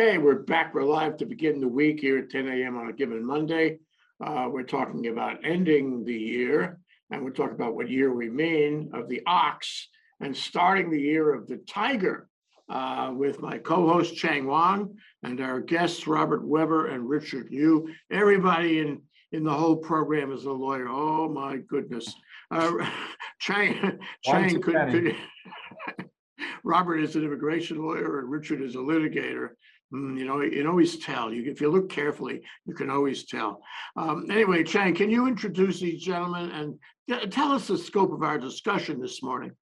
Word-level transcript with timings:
Okay, 0.00 0.16
we're 0.16 0.36
back. 0.36 0.72
We're 0.72 0.82
live 0.84 1.18
to 1.18 1.26
begin 1.26 1.60
the 1.60 1.68
week 1.68 2.00
here 2.00 2.16
at 2.16 2.30
ten 2.30 2.48
AM 2.48 2.78
on 2.78 2.88
a 2.88 2.92
given 2.94 3.22
Monday. 3.22 3.80
Uh, 4.18 4.48
we're 4.50 4.62
talking 4.62 5.08
about 5.08 5.44
ending 5.44 6.06
the 6.06 6.14
year 6.14 6.80
and 7.10 7.22
we're 7.22 7.32
talking 7.32 7.54
about 7.54 7.74
what 7.74 7.90
year 7.90 8.10
we 8.10 8.30
mean 8.30 8.90
of 8.94 9.10
the 9.10 9.20
ox 9.26 9.88
and 10.20 10.34
starting 10.34 10.90
the 10.90 10.98
year 10.98 11.34
of 11.34 11.46
the 11.46 11.58
tiger. 11.68 12.30
Uh, 12.70 13.12
with 13.14 13.42
my 13.42 13.58
co-host 13.58 14.16
Chang 14.16 14.46
Wang 14.46 14.96
and 15.22 15.38
our 15.38 15.60
guests 15.60 16.06
Robert 16.06 16.48
Weber 16.48 16.86
and 16.86 17.06
Richard 17.06 17.48
Yu. 17.50 17.86
Everybody 18.10 18.78
in 18.78 19.02
in 19.32 19.44
the 19.44 19.52
whole 19.52 19.76
program 19.76 20.32
is 20.32 20.46
a 20.46 20.50
lawyer. 20.50 20.88
Oh, 20.88 21.28
my 21.28 21.58
goodness. 21.68 22.10
Uh, 22.50 22.72
Chang, 23.38 23.98
Chang 24.24 24.62
could, 24.62 24.90
could. 24.90 25.16
Robert 26.64 27.00
is 27.00 27.16
an 27.16 27.24
immigration 27.24 27.82
lawyer 27.82 28.20
and 28.20 28.30
Richard 28.30 28.62
is 28.62 28.76
a 28.76 28.78
litigator. 28.78 29.50
Hmm, 29.90 30.16
you 30.16 30.24
know, 30.24 30.40
you 30.40 30.50
can 30.50 30.66
always 30.66 30.98
tell. 30.98 31.32
You, 31.32 31.50
if 31.50 31.60
you 31.60 31.68
look 31.68 31.88
carefully, 31.88 32.42
you 32.64 32.74
can 32.74 32.90
always 32.90 33.24
tell. 33.24 33.62
Um, 33.96 34.26
anyway, 34.30 34.62
Chang, 34.62 34.94
can 34.94 35.10
you 35.10 35.26
introduce 35.26 35.80
these 35.80 36.02
gentlemen 36.02 36.78
and 37.08 37.32
tell 37.32 37.52
us 37.52 37.66
the 37.66 37.76
scope 37.76 38.12
of 38.12 38.22
our 38.22 38.38
discussion 38.38 39.00
this 39.00 39.22
morning? 39.22 39.52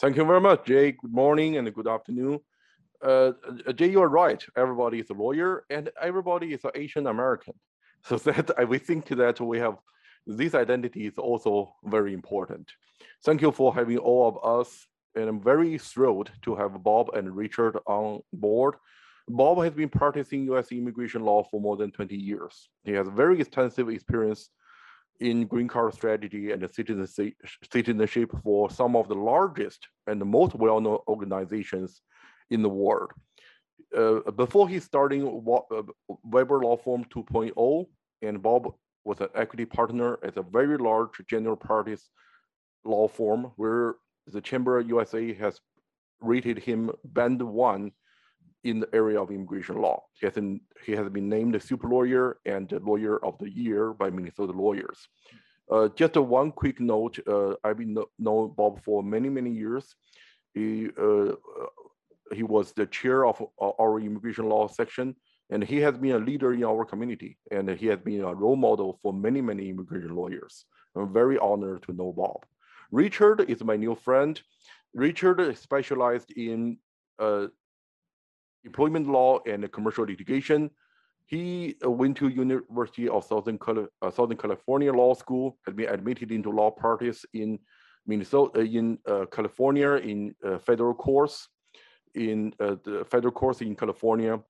Thank 0.00 0.16
you 0.16 0.24
very 0.24 0.40
much, 0.40 0.64
Jay. 0.64 0.92
Good 0.92 1.12
morning 1.12 1.58
and 1.58 1.68
a 1.68 1.70
good 1.70 1.88
afternoon. 1.88 2.40
Uh, 3.04 3.32
Jay, 3.74 3.90
you're 3.90 4.08
right. 4.08 4.42
Everybody 4.56 5.00
is 5.00 5.10
a 5.10 5.14
lawyer 5.14 5.64
and 5.68 5.90
everybody 6.00 6.54
is 6.54 6.64
an 6.64 6.70
Asian 6.74 7.06
American. 7.06 7.54
So 8.02 8.16
that 8.16 8.66
we 8.66 8.78
think 8.78 9.08
that 9.08 9.38
we 9.42 9.58
have 9.58 9.76
this 10.26 10.54
identity 10.54 11.06
is 11.06 11.18
also 11.18 11.74
very 11.84 12.14
important. 12.14 12.66
Thank 13.24 13.42
you 13.42 13.52
for 13.52 13.74
having 13.74 13.98
all 13.98 14.26
of 14.26 14.58
us. 14.58 14.86
And 15.14 15.28
I'm 15.28 15.42
very 15.42 15.76
thrilled 15.76 16.30
to 16.42 16.54
have 16.54 16.82
Bob 16.82 17.10
and 17.10 17.36
Richard 17.36 17.76
on 17.86 18.20
board. 18.32 18.76
Bob 19.28 19.62
has 19.64 19.72
been 19.72 19.88
practicing 19.88 20.50
US 20.52 20.72
immigration 20.72 21.22
law 21.22 21.42
for 21.44 21.60
more 21.60 21.76
than 21.76 21.90
20 21.90 22.16
years. 22.16 22.68
He 22.84 22.92
has 22.92 23.08
very 23.08 23.40
extensive 23.40 23.88
experience 23.88 24.50
in 25.20 25.46
green 25.46 25.68
card 25.68 25.94
strategy 25.94 26.50
and 26.50 26.68
citizenship, 26.72 28.30
for 28.42 28.70
some 28.70 28.96
of 28.96 29.08
the 29.08 29.14
largest 29.14 29.86
and 30.06 30.20
the 30.20 30.24
most 30.24 30.54
well-known 30.54 30.98
organizations 31.06 32.00
in 32.50 32.62
the 32.62 32.68
world. 32.68 33.12
Uh, 33.96 34.30
before 34.30 34.68
he 34.68 34.80
starting 34.80 35.22
uh, 35.26 35.82
Weber 36.24 36.60
Law 36.60 36.76
Firm 36.76 37.04
2.0, 37.04 37.86
and 38.22 38.42
Bob 38.42 38.72
was 39.04 39.20
an 39.20 39.28
equity 39.34 39.64
partner 39.64 40.18
at 40.22 40.36
a 40.36 40.42
very 40.42 40.76
large 40.76 41.10
general 41.28 41.56
parties 41.56 42.10
law 42.84 43.08
firm 43.08 43.52
where 43.56 43.96
the 44.26 44.40
Chamber 44.40 44.80
USA 44.80 45.34
has 45.34 45.60
rated 46.20 46.58
him 46.58 46.90
band 47.04 47.42
one 47.42 47.92
in 48.64 48.80
the 48.80 48.88
area 48.94 49.20
of 49.20 49.30
immigration 49.30 49.80
law. 49.80 50.02
He 50.18 50.26
has 50.26 50.34
been, 50.34 50.60
he 50.84 50.92
has 50.92 51.08
been 51.08 51.28
named 51.28 51.54
a 51.54 51.60
super 51.60 51.88
lawyer 51.88 52.38
and 52.44 52.68
the 52.68 52.78
lawyer 52.80 53.24
of 53.24 53.38
the 53.38 53.50
year 53.50 53.92
by 53.92 54.10
Minnesota 54.10 54.52
lawyers. 54.52 55.08
Uh, 55.70 55.88
just 55.94 56.16
a 56.16 56.22
one 56.22 56.50
quick 56.50 56.80
note, 56.80 57.18
uh, 57.28 57.54
I've 57.62 57.78
been 57.78 57.94
kno- 57.94 58.10
know 58.18 58.48
Bob 58.48 58.82
for 58.82 59.02
many, 59.02 59.28
many 59.28 59.50
years. 59.50 59.94
He, 60.52 60.88
uh, 60.98 61.30
uh, 61.30 61.34
he 62.34 62.42
was 62.42 62.72
the 62.72 62.86
chair 62.86 63.24
of 63.24 63.42
our 63.60 64.00
immigration 64.00 64.48
law 64.48 64.66
section, 64.68 65.14
and 65.50 65.62
he 65.62 65.78
has 65.78 65.96
been 65.96 66.12
a 66.12 66.18
leader 66.18 66.52
in 66.52 66.64
our 66.64 66.84
community, 66.84 67.38
and 67.50 67.68
he 67.70 67.86
has 67.86 68.00
been 68.00 68.22
a 68.22 68.34
role 68.34 68.56
model 68.56 68.98
for 69.02 69.12
many, 69.12 69.40
many 69.40 69.68
immigration 69.68 70.14
lawyers. 70.14 70.64
I'm 70.96 71.12
very 71.12 71.38
honored 71.38 71.82
to 71.84 71.92
know 71.92 72.12
Bob. 72.12 72.44
Richard 72.90 73.48
is 73.48 73.62
my 73.62 73.76
new 73.76 73.94
friend. 73.94 74.40
Richard 74.92 75.56
specialized 75.56 76.32
in 76.32 76.78
uh, 77.20 77.46
employment 78.64 79.08
law 79.08 79.40
and 79.46 79.70
commercial 79.72 80.04
litigation. 80.04 80.70
He 81.26 81.76
uh, 81.84 81.90
went 81.90 82.16
to 82.18 82.28
University 82.28 83.08
of 83.08 83.24
Southern, 83.24 83.58
uh, 84.02 84.10
Southern 84.10 84.36
California 84.36 84.92
Law 84.92 85.14
School, 85.14 85.58
had 85.64 85.76
been 85.76 85.88
admitted 85.88 86.32
into 86.32 86.50
law 86.50 86.70
practice 86.70 87.24
in 87.32 87.58
Minnesota, 88.06 88.60
uh, 88.60 88.62
in 88.62 88.98
uh, 89.06 89.26
California, 89.30 89.92
in 89.92 90.34
uh, 90.44 90.58
federal 90.58 90.94
courts, 90.94 91.48
in 92.14 92.52
uh, 92.60 92.76
the 92.84 93.04
federal 93.08 93.32
courts 93.32 93.60
in 93.60 93.76
California. 93.76 94.40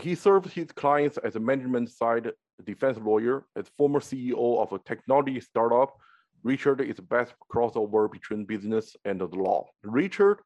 He 0.00 0.14
served 0.14 0.52
his 0.52 0.72
clients 0.72 1.18
as 1.18 1.36
a 1.36 1.40
management 1.40 1.90
side 1.90 2.30
defense 2.64 2.98
lawyer, 2.98 3.44
as 3.56 3.68
former 3.76 4.00
CEO 4.00 4.60
of 4.62 4.72
a 4.72 4.78
technology 4.78 5.40
startup. 5.40 5.96
Richard 6.42 6.80
is 6.80 6.96
the 6.96 7.02
best 7.02 7.34
crossover 7.52 8.10
between 8.10 8.44
business 8.44 8.96
and 9.04 9.20
the 9.20 9.26
law. 9.26 9.68
Richard 9.82 10.38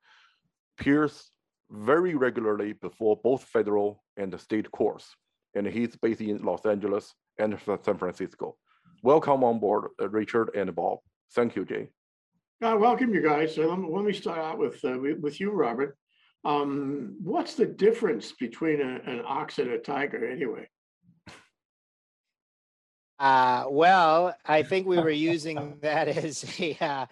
appears 0.78 1.30
very 1.70 2.14
regularly 2.14 2.74
before 2.74 3.18
both 3.22 3.44
federal 3.44 4.02
and 4.16 4.38
state 4.40 4.70
courts, 4.70 5.16
and 5.54 5.66
he's 5.66 5.96
based 5.96 6.20
in 6.20 6.38
Los 6.44 6.64
Angeles 6.64 7.14
and 7.38 7.58
San 7.82 7.98
Francisco. 7.98 8.56
Welcome 9.02 9.44
on 9.44 9.58
board, 9.58 9.90
uh, 10.00 10.08
Richard 10.08 10.50
and 10.54 10.74
Bob. 10.74 10.98
Thank 11.34 11.56
you, 11.56 11.64
Jay. 11.64 11.88
Uh, 12.62 12.76
welcome 12.78 13.12
you 13.12 13.20
guys. 13.20 13.54
So 13.54 13.68
let 13.68 13.78
me, 13.78 13.88
let 13.90 14.04
me 14.04 14.12
start 14.12 14.38
out 14.38 14.58
with, 14.58 14.82
uh, 14.84 14.98
with 14.98 15.18
with 15.18 15.40
you, 15.40 15.50
Robert. 15.50 15.96
Um, 16.44 17.16
what's 17.22 17.54
the 17.54 17.66
difference 17.66 18.32
between 18.32 18.80
a- 18.80 19.02
an 19.04 19.22
ox 19.26 19.58
and 19.58 19.70
a 19.70 19.78
tiger 19.78 20.24
anyway? 20.26 20.68
Uh, 23.18 23.64
well, 23.68 24.34
I 24.44 24.62
think 24.62 24.86
we 24.86 24.98
were 24.98 25.10
using 25.10 25.78
that 25.80 26.06
as 26.08 26.44
a 26.60 26.76
uh, 26.80 27.06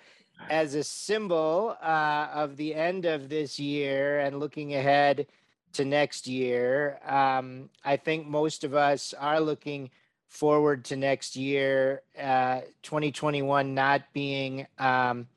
as 0.51 0.75
a 0.75 0.85
symbol 0.85 1.77
uh, 1.83 2.29
of 2.33 2.57
the 2.57 2.75
end 2.75 3.05
of 3.07 3.29
this 3.29 3.59
year 3.59 4.21
and 4.21 4.41
looking 4.41 4.75
ahead 4.75 5.27
to 5.73 5.85
next 5.85 6.27
year. 6.27 6.99
Um, 7.07 7.71
I 7.85 7.97
think 7.97 8.27
most 8.27 8.65
of 8.65 8.75
us 8.75 9.15
are 9.15 9.41
looking 9.41 9.91
forward 10.29 10.85
to 10.87 10.97
next 10.97 11.37
year, 11.37 12.03
uh, 12.21 12.61
2021 12.83 13.75
not 13.75 14.03
being 14.13 14.67
um, 14.79 15.29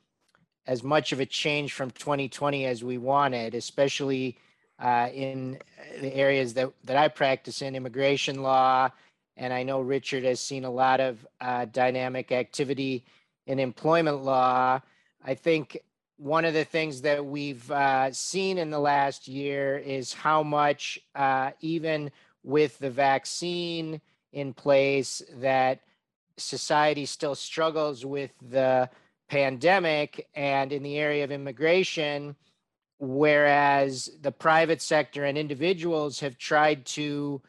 as 0.65 0.83
much 0.83 1.11
of 1.11 1.19
a 1.19 1.25
change 1.25 1.73
from 1.73 1.91
2020 1.91 2.65
as 2.65 2.83
we 2.83 2.97
wanted, 2.97 3.53
especially 3.53 4.37
uh, 4.79 5.09
in 5.13 5.59
the 6.01 6.13
areas 6.15 6.53
that, 6.55 6.71
that 6.83 6.97
I 6.97 7.07
practice 7.07 7.61
in 7.61 7.75
immigration 7.75 8.41
law. 8.41 8.89
And 9.37 9.53
I 9.53 9.63
know 9.63 9.81
Richard 9.81 10.23
has 10.23 10.39
seen 10.39 10.65
a 10.65 10.71
lot 10.71 10.99
of 10.99 11.25
uh, 11.39 11.65
dynamic 11.65 12.31
activity 12.31 13.05
in 13.47 13.59
employment 13.59 14.23
law. 14.23 14.79
I 15.25 15.33
think 15.33 15.79
one 16.17 16.45
of 16.45 16.53
the 16.53 16.65
things 16.65 17.01
that 17.01 17.25
we've 17.25 17.69
uh, 17.71 18.11
seen 18.11 18.57
in 18.57 18.69
the 18.69 18.79
last 18.79 19.27
year 19.27 19.77
is 19.77 20.13
how 20.13 20.43
much, 20.43 20.99
uh, 21.15 21.51
even 21.61 22.11
with 22.43 22.77
the 22.79 22.89
vaccine 22.89 24.01
in 24.33 24.53
place, 24.53 25.21
that 25.37 25.79
society 26.37 27.05
still 27.05 27.35
struggles 27.35 28.05
with 28.05 28.31
the 28.41 28.89
pandemic 29.29 30.27
and 30.35 30.71
in 30.71 30.83
the 30.83 30.97
area 30.97 31.23
of 31.23 31.31
immigration, 31.31 32.35
whereas 32.99 34.09
the 34.21 34.31
private 34.31 34.81
sector 34.81 35.25
and 35.25 35.37
individuals 35.37 36.19
have 36.19 36.37
tried 36.37 36.85
to 36.85 37.41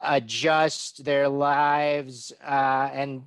adjust 0.00 1.04
their 1.04 1.28
lives 1.28 2.32
uh, 2.44 2.90
and 2.92 3.24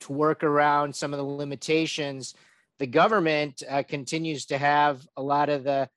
to 0.00 0.12
work 0.12 0.44
around 0.44 0.94
some 0.94 1.12
of 1.12 1.18
the 1.18 1.24
limitations. 1.24 2.34
The 2.78 2.86
government 2.86 3.62
uh, 3.68 3.82
continues 3.82 4.46
to 4.46 4.58
have 4.58 5.06
a 5.16 5.22
lot 5.22 5.48
of 5.48 5.64
the 5.64 5.88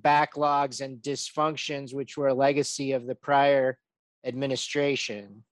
backlogs 0.00 0.80
and 0.80 0.98
dysfunctions, 0.98 1.94
which 1.94 2.16
were 2.16 2.28
a 2.28 2.34
legacy 2.34 2.92
of 2.92 3.06
the 3.06 3.14
prior 3.14 3.78
administration. 4.24 5.44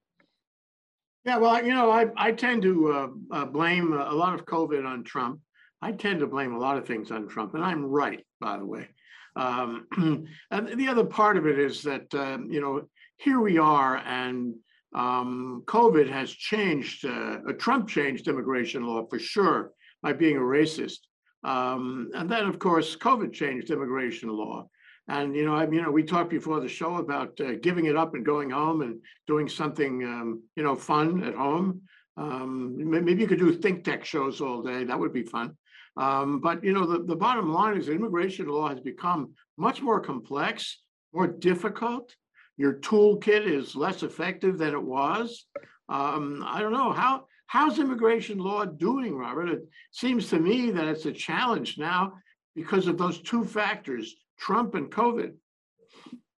Yeah, 1.25 1.37
well, 1.37 1.65
you 1.65 1.73
know, 1.73 1.91
I, 1.91 2.07
I 2.17 2.33
tend 2.33 2.63
to 2.63 2.93
uh, 2.93 3.09
uh, 3.31 3.45
blame 3.45 3.93
a 3.93 4.13
lot 4.13 4.35
of 4.35 4.45
COVID 4.45 4.85
on 4.85 5.05
Trump. 5.05 5.41
I 5.81 5.93
tend 5.93 6.21
to 6.21 6.27
blame 6.27 6.53
a 6.53 6.59
lot 6.59 6.77
of 6.77 6.87
things 6.87 7.11
on 7.11 7.29
Trump, 7.29 7.55
and 7.55 7.65
I'm 7.65 7.85
right, 7.85 8.25
by 8.41 8.59
the 8.59 8.67
way. 8.67 8.89
Um, 9.37 9.87
and 10.51 10.79
the 10.79 10.89
other 10.89 11.05
part 11.05 11.37
of 11.37 11.47
it 11.47 11.59
is 11.59 11.83
that, 11.83 12.13
um, 12.15 12.51
you 12.51 12.61
know, 12.61 12.89
here 13.17 13.41
we 13.41 13.59
are, 13.59 13.99
and 13.99 14.55
um, 14.95 15.63
COVID 15.67 16.09
has 16.11 16.31
changed, 16.31 17.05
uh, 17.05 17.39
uh, 17.49 17.53
Trump 17.59 17.89
changed 17.89 18.29
immigration 18.29 18.85
law 18.85 19.07
for 19.09 19.19
sure 19.19 19.73
by 20.03 20.13
being 20.13 20.37
a 20.37 20.41
racist. 20.41 20.99
Um, 21.45 22.11
and 22.15 22.31
then, 22.31 22.47
of 22.47 22.59
course, 22.59 22.97
COVID 22.97 23.33
changed 23.33 23.71
immigration 23.71 24.29
law. 24.29 24.69
And, 25.09 25.35
you 25.35 25.45
know, 25.45 25.55
I 25.55 25.67
mean, 25.67 25.81
you 25.81 25.83
know, 25.83 25.91
we 25.91 26.05
talked 26.05 26.31
before 26.31 26.61
the 26.61 26.69
show 26.69 26.97
about 26.97 27.41
uh, 27.41 27.55
giving 27.61 27.87
it 27.87 27.97
up 27.97 28.15
and 28.15 28.25
going 28.25 28.51
home 28.51 28.83
and 28.83 29.01
doing 29.27 29.49
something, 29.49 30.05
um, 30.05 30.43
you 30.55 30.63
know, 30.63 30.77
fun 30.77 31.25
at 31.25 31.35
home. 31.35 31.83
Um, 32.17 32.77
maybe 32.79 33.21
you 33.21 33.27
could 33.27 33.39
do 33.39 33.57
ThinkTech 33.57 34.05
shows 34.05 34.41
all 34.41 34.63
day. 34.63 34.85
That 34.85 34.99
would 34.99 35.13
be 35.13 35.25
fun. 35.25 35.57
Um, 35.97 36.41
but, 36.41 36.63
you 36.63 36.73
know, 36.73 36.87
the, 36.87 37.03
the 37.03 37.17
bottom 37.17 37.53
line 37.53 37.77
is 37.77 37.89
immigration 37.89 38.47
law 38.47 38.69
has 38.69 38.81
become 38.81 39.33
much 39.57 39.83
more 39.83 40.01
complex, 40.01 40.79
more 41.13 41.27
difficult. 41.27 42.15
Your 42.63 42.75
toolkit 42.75 43.45
is 43.45 43.75
less 43.75 44.05
effective 44.05 44.57
than 44.57 44.73
it 44.73 44.81
was. 44.81 45.47
Um, 45.89 46.45
I 46.47 46.61
don't 46.61 46.71
know 46.71 46.93
how, 46.93 47.25
how's 47.49 47.81
immigration 47.81 48.39
law 48.39 48.65
doing, 48.65 49.17
Robert? 49.17 49.49
It 49.49 49.63
seems 49.91 50.29
to 50.29 50.39
me 50.39 50.71
that 50.71 50.87
it's 50.87 51.07
a 51.07 51.11
challenge 51.11 51.77
now 51.77 52.13
because 52.55 52.87
of 52.87 52.99
those 52.99 53.21
two 53.21 53.45
factors, 53.45 54.15
Trump 54.39 54.77
and 54.77 54.89
COVID. 54.89 55.33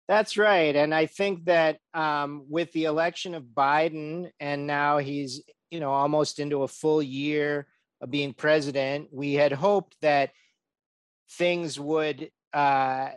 That's 0.08 0.38
right. 0.38 0.74
And 0.74 0.96
I 0.96 1.08
think 1.08 1.44
that 1.44 1.80
um, 1.94 2.46
with 2.48 2.72
the 2.72 2.86
election 2.86 3.36
of 3.36 3.44
Biden, 3.44 4.31
and 4.40 4.66
now 4.66 5.00
he's, 5.00 5.42
you 5.72 5.81
know, 5.81 5.92
almost 5.92 6.40
into 6.40 6.64
a 6.64 6.69
full 6.69 7.04
year 7.04 7.68
of 8.00 8.12
being 8.12 8.34
president, 8.34 9.10
we 9.12 9.34
had 9.34 9.52
hoped 9.52 9.98
that 10.02 10.31
things 11.31 11.78
would 11.78 12.31
uh, 12.54 13.10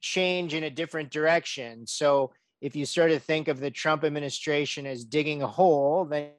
change 0.00 0.54
in 0.54 0.64
a 0.64 0.70
different 0.70 1.10
direction. 1.10 1.86
So 1.86 2.32
if 2.60 2.74
you 2.74 2.84
sort 2.84 3.10
of 3.10 3.22
think 3.22 3.48
of 3.48 3.60
the 3.60 3.70
Trump 3.70 4.04
administration 4.04 4.86
as 4.86 5.04
digging 5.04 5.42
a 5.42 5.46
hole, 5.46 6.04
then 6.04 6.30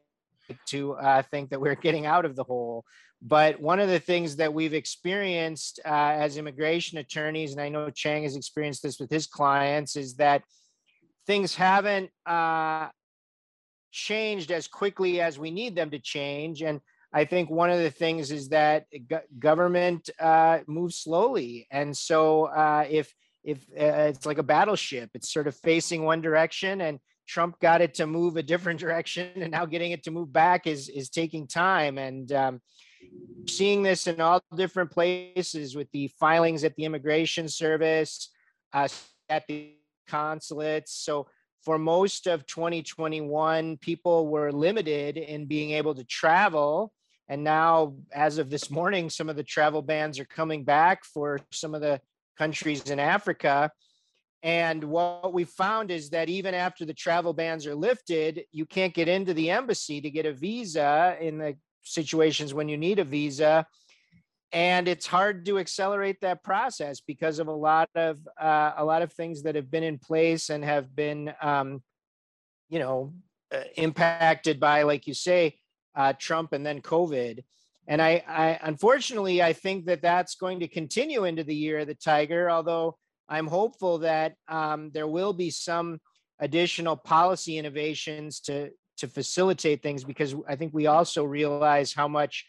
to 0.66 0.94
uh, 0.94 1.21
think 1.21 1.50
that 1.50 1.62
we're 1.62 1.75
getting 1.75 2.06
out 2.06 2.25
of 2.25 2.36
the 2.36 2.44
hole. 2.44 2.83
But 3.21 3.60
one 3.60 3.80
of 3.80 3.89
the 3.89 4.00
things 4.00 4.38
that 4.38 4.54
we've 4.54 4.74
experienced 4.74 5.80
uh, 5.86 5.89
as 5.89 6.38
immigration 6.38 6.98
attorneys, 6.98 7.51
and 7.51 7.62
I 7.62 7.69
know 7.69 7.89
Chang 7.89 8.24
has 8.24 8.36
experienced 8.36 8.81
this 8.81 9.00
with 9.00 9.10
his 9.10 9.27
clients, 9.27 9.95
is 9.95 10.16
that 10.16 10.44
things 11.27 11.54
haven't 11.54 12.10
uh, 12.25 12.89
changed 13.92 14.51
as 14.51 14.68
quickly 14.68 15.19
as 15.22 15.38
we 15.38 15.51
need 15.51 15.75
them 15.75 15.89
to 15.92 16.00
change. 16.00 16.62
And 16.62 16.80
I 17.12 17.25
think 17.25 17.50
one 17.50 17.69
of 17.69 17.80
the 17.80 17.92
things 17.92 18.31
is 18.31 18.50
that 18.50 18.86
go- 19.07 19.22
government 19.38 20.10
uh, 20.19 20.60
moves 20.68 20.98
slowly, 20.98 21.68
and 21.72 21.95
so 21.95 22.45
uh, 22.45 22.86
if 22.89 23.13
if 23.44 23.57
uh, 23.80 24.09
it's 24.09 24.25
like 24.25 24.38
a 24.38 24.44
battleship, 24.44 25.09
it's 25.13 25.31
sort 25.31 25.47
of 25.47 25.56
facing 25.56 26.03
one 26.03 26.21
direction, 26.21 26.81
and 26.81 27.00
Trump 27.27 27.59
got 27.59 27.81
it 27.81 27.94
to 27.95 28.07
move 28.07 28.38
a 28.38 28.44
different 28.44 28.80
direction, 28.86 29.30
and 29.36 29.51
now 29.51 29.65
getting 29.65 29.91
it 29.91 30.03
to 30.03 30.12
move 30.12 30.31
back 30.31 30.68
is 30.68 30.89
is 30.89 31.09
taking 31.09 31.47
time. 31.47 31.97
And 31.97 32.31
um, 32.31 32.62
seeing 33.47 33.83
this 33.83 34.07
in 34.07 34.21
all 34.21 34.41
different 34.56 34.91
places 34.91 35.75
with 35.75 35.89
the 35.91 36.09
filings 36.19 36.63
at 36.63 36.75
the 36.75 36.86
immigration 36.86 37.47
service, 37.47 38.30
uh, 38.74 38.88
at 39.30 39.45
the 39.47 39.74
consulates. 40.07 40.94
So 40.94 41.27
for 41.63 41.77
most 41.77 42.27
of 42.27 42.45
2021, 42.45 43.77
people 43.77 44.27
were 44.27 44.51
limited 44.51 45.18
in 45.18 45.45
being 45.45 45.71
able 45.71 45.95
to 45.95 46.03
travel. 46.03 46.91
And 47.27 47.44
now, 47.44 47.95
as 48.13 48.38
of 48.38 48.50
this 48.50 48.71
morning, 48.71 49.09
some 49.09 49.30
of 49.30 49.36
the 49.36 49.44
travel 49.44 49.81
bans 49.81 50.19
are 50.19 50.25
coming 50.25 50.63
back 50.63 51.03
for 51.03 51.39
some 51.51 51.75
of 51.75 51.81
the 51.81 52.01
countries 52.39 52.89
in 52.89 53.00
Africa. 53.00 53.69
And 54.41 54.83
what 54.86 55.33
we 55.33 55.44
found 55.44 55.91
is 55.91 56.09
that 56.12 56.30
even 56.30 56.53
after 56.53 56.86
the 56.86 56.94
travel 56.94 57.33
bans 57.33 57.68
are 57.68 57.75
lifted, 57.75 58.45
you 58.51 58.65
can't 58.65 58.94
get 58.94 59.09
into 59.09 59.33
the 59.33 59.50
embassy 59.50 60.00
to 60.01 60.09
get 60.09 60.25
a 60.25 60.33
visa 60.33 61.18
in 61.19 61.38
the 61.38 61.56
situations 61.83 62.53
when 62.53 62.69
you 62.69 62.77
need 62.77 63.00
a 63.00 63.03
visa 63.03 63.68
and 64.51 64.88
it's 64.88 65.06
hard 65.06 65.45
to 65.45 65.59
accelerate 65.59 66.21
that 66.21 66.44
process 66.44 67.01
because 67.01 67.39
of 67.39 67.47
a 67.47 67.51
lot 67.51 67.89
of 67.95 68.18
uh, 68.39 68.74
a 68.77 68.83
lot 68.83 69.01
of 69.01 69.13
things 69.13 69.44
that 69.44 69.56
have 69.56 69.69
been 69.69 69.83
in 69.83 69.97
place 69.97 70.50
and 70.50 70.63
have 70.63 70.95
been 70.95 71.33
um, 71.41 71.83
you 72.69 72.80
know 72.80 73.13
uh, 73.53 73.62
impacted 73.75 74.59
by 74.59 74.83
like 74.83 75.07
you 75.07 75.13
say 75.13 75.56
uh, 75.95 76.13
trump 76.18 76.53
and 76.53 76.65
then 76.65 76.81
covid 76.81 77.44
and 77.89 78.01
I, 78.01 78.24
I 78.27 78.59
unfortunately 78.63 79.44
i 79.44 79.51
think 79.51 79.86
that 79.88 80.01
that's 80.01 80.36
going 80.36 80.62
to 80.62 80.68
continue 80.69 81.25
into 81.25 81.44
the 81.44 81.56
year 81.56 81.80
of 81.80 81.88
the 81.88 81.95
tiger 81.95 82.50
although 82.50 82.97
i'm 83.27 83.47
hopeful 83.47 83.97
that 84.00 84.36
um, 84.47 84.91
there 84.94 85.07
will 85.07 85.33
be 85.33 85.50
some 85.50 86.00
additional 86.39 86.95
policy 86.95 87.57
innovations 87.57 88.39
to 88.41 88.71
to 89.00 89.07
facilitate 89.07 89.81
things 89.81 90.03
because 90.03 90.36
I 90.47 90.56
think 90.56 90.74
we 90.74 90.88
also 90.88 91.24
realize 91.24 91.94
how 91.94 92.07
much 92.07 92.45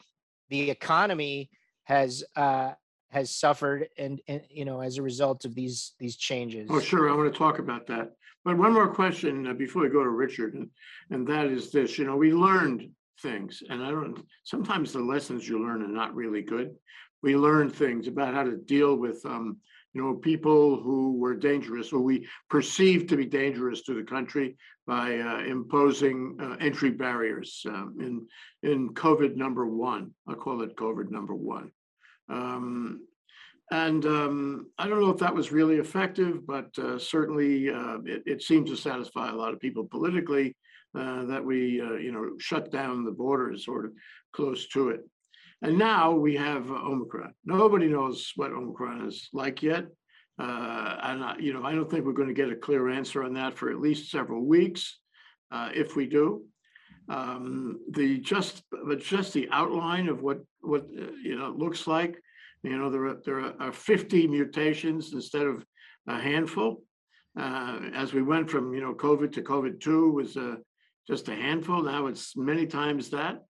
the 0.49 0.71
economy 0.71 1.49
has 1.85 2.25
uh, 2.37 2.73
has 3.11 3.31
suffered 3.35 3.89
and, 3.97 4.21
and 4.29 4.43
you 4.51 4.65
know 4.65 4.81
as 4.81 4.99
a 4.99 5.03
result 5.03 5.45
of 5.45 5.55
these 5.55 5.95
these 5.99 6.17
changes. 6.17 6.69
Oh, 6.71 6.81
sure, 6.81 7.11
I 7.11 7.15
want 7.15 7.33
to 7.33 7.39
talk 7.39 7.59
about 7.59 7.87
that. 7.87 8.13
But 8.45 8.57
one 8.57 8.73
more 8.73 8.93
question 8.93 9.47
uh, 9.47 9.53
before 9.53 9.83
we 9.83 9.91
go 9.91 10.03
to 10.03 10.11
Richard, 10.11 10.55
and, 10.55 10.69
and 11.11 11.27
that 11.29 11.47
is 11.47 11.71
this, 11.71 11.99
you 11.99 12.07
know, 12.07 12.17
we 12.17 12.33
learned 12.33 12.89
things 13.23 13.63
and 13.69 13.83
I 13.83 13.91
don't, 13.91 14.25
sometimes 14.45 14.93
the 14.93 15.01
lessons 15.01 15.49
you 15.49 15.63
learn 15.63 15.83
are 15.83 15.89
not 15.89 16.15
really 16.15 16.43
good. 16.43 16.75
We 17.23 17.37
learned 17.37 17.75
things 17.75 18.07
about 18.09 18.35
how 18.35 18.45
to 18.45 18.57
deal 18.57 18.97
with 18.97 19.25
um, 19.27 19.59
you 19.93 20.03
know, 20.03 20.15
people 20.15 20.81
who 20.81 21.19
were 21.19 21.35
dangerous, 21.35 21.93
or 21.93 22.01
we 22.01 22.27
perceived 22.49 23.09
to 23.09 23.17
be 23.17 23.27
dangerous 23.27 23.83
to 23.83 23.95
the 23.95 24.05
country 24.05 24.57
by 24.87 25.19
uh, 25.19 25.41
imposing 25.41 26.37
uh, 26.41 26.57
entry 26.61 26.91
barriers 26.91 27.63
um, 27.67 27.97
in 28.01 28.71
in 28.71 28.95
COVID 28.95 29.37
number 29.37 29.67
one. 29.67 30.13
I 30.29 30.35
call 30.35 30.63
it 30.63 30.77
COVID 30.77 31.11
number 31.11 31.35
one. 31.35 31.73
Um, 32.29 33.01
and 33.73 34.05
um, 34.07 34.67
I 34.79 34.89
don't 34.89 35.01
know 35.01 35.11
if 35.11 35.19
that 35.19 35.35
was 35.35 35.53
really 35.53 35.77
effective, 35.77 36.47
but 36.47 36.77
uh, 36.79 36.99
certainly 36.99 37.71
uh, 37.71 37.99
it, 38.05 38.23
it, 38.27 38.43
seemed 38.43 38.67
to 38.67 38.77
satisfy 38.77 39.31
a 39.31 39.35
lot 39.35 39.53
of 39.53 39.61
people 39.61 39.85
politically 39.85 40.57
uh, 40.99 41.25
that 41.27 41.45
we, 41.45 41.81
uh, 41.81 41.95
you 41.95 42.13
know, 42.13 42.31
shut 42.39 42.71
down 42.71 43.05
the 43.05 43.11
borders 43.11 43.69
or 43.69 43.93
close 44.33 44.69
to 44.69 44.91
it. 44.91 45.01
And 45.63 45.79
now 45.79 46.13
we 46.13 46.37
have 46.37 46.71
Omicron. 46.71 47.35
Nobody 47.45 47.87
knows 47.89 48.33
what 48.37 48.53
Omicron 48.53 49.07
is 49.07 49.29
like 49.33 49.63
yet. 49.63 49.87
Uh, 50.39 50.97
and, 51.03 51.23
I, 51.23 51.37
you 51.39 51.53
know, 51.53 51.65
I 51.65 51.75
don't 51.75 51.91
think 51.91 52.07
we're 52.07 52.13
going 52.13 52.29
to 52.29 52.35
get 52.35 52.51
a 52.51 52.57
clear 52.57 52.89
answer 52.89 53.23
on 53.23 53.35
that 53.35 53.59
for 53.59 53.71
at 53.71 53.81
least 53.81 54.11
several 54.11 54.45
weeks. 54.45 54.99
Uh, 55.53 55.71
if 55.75 55.97
we 55.97 56.07
do, 56.07 56.45
um, 57.11 57.81
the 57.91 58.19
just 58.19 58.63
but 58.71 59.01
just 59.01 59.33
the 59.33 59.49
outline 59.51 60.09
of 60.09 60.23
what 60.23 60.39
what 60.61 60.87
you 60.91 61.37
know 61.37 61.53
looks 61.57 61.87
like. 61.87 62.17
You 62.63 62.79
know, 62.79 62.89
there 62.89 63.07
are 63.07 63.17
there 63.25 63.61
are 63.61 63.73
50 63.73 64.29
mutations 64.29 65.13
instead 65.13 65.47
of 65.47 65.65
a 66.07 66.19
handful. 66.19 66.83
Uh, 67.39 67.81
as 67.95 68.13
we 68.13 68.23
went 68.23 68.51
from 68.51 68.73
you 68.73 68.81
know 68.81 68.95
COVID 68.95 69.33
to 69.33 69.43
COVID 69.43 69.81
two 69.81 70.13
was 70.13 70.37
uh, 70.37 70.57
just 71.11 71.29
a 71.29 71.35
handful. 71.35 71.83
Now 71.83 72.07
it's 72.07 72.37
many 72.37 72.67
times 72.67 73.11
that. 73.11 73.43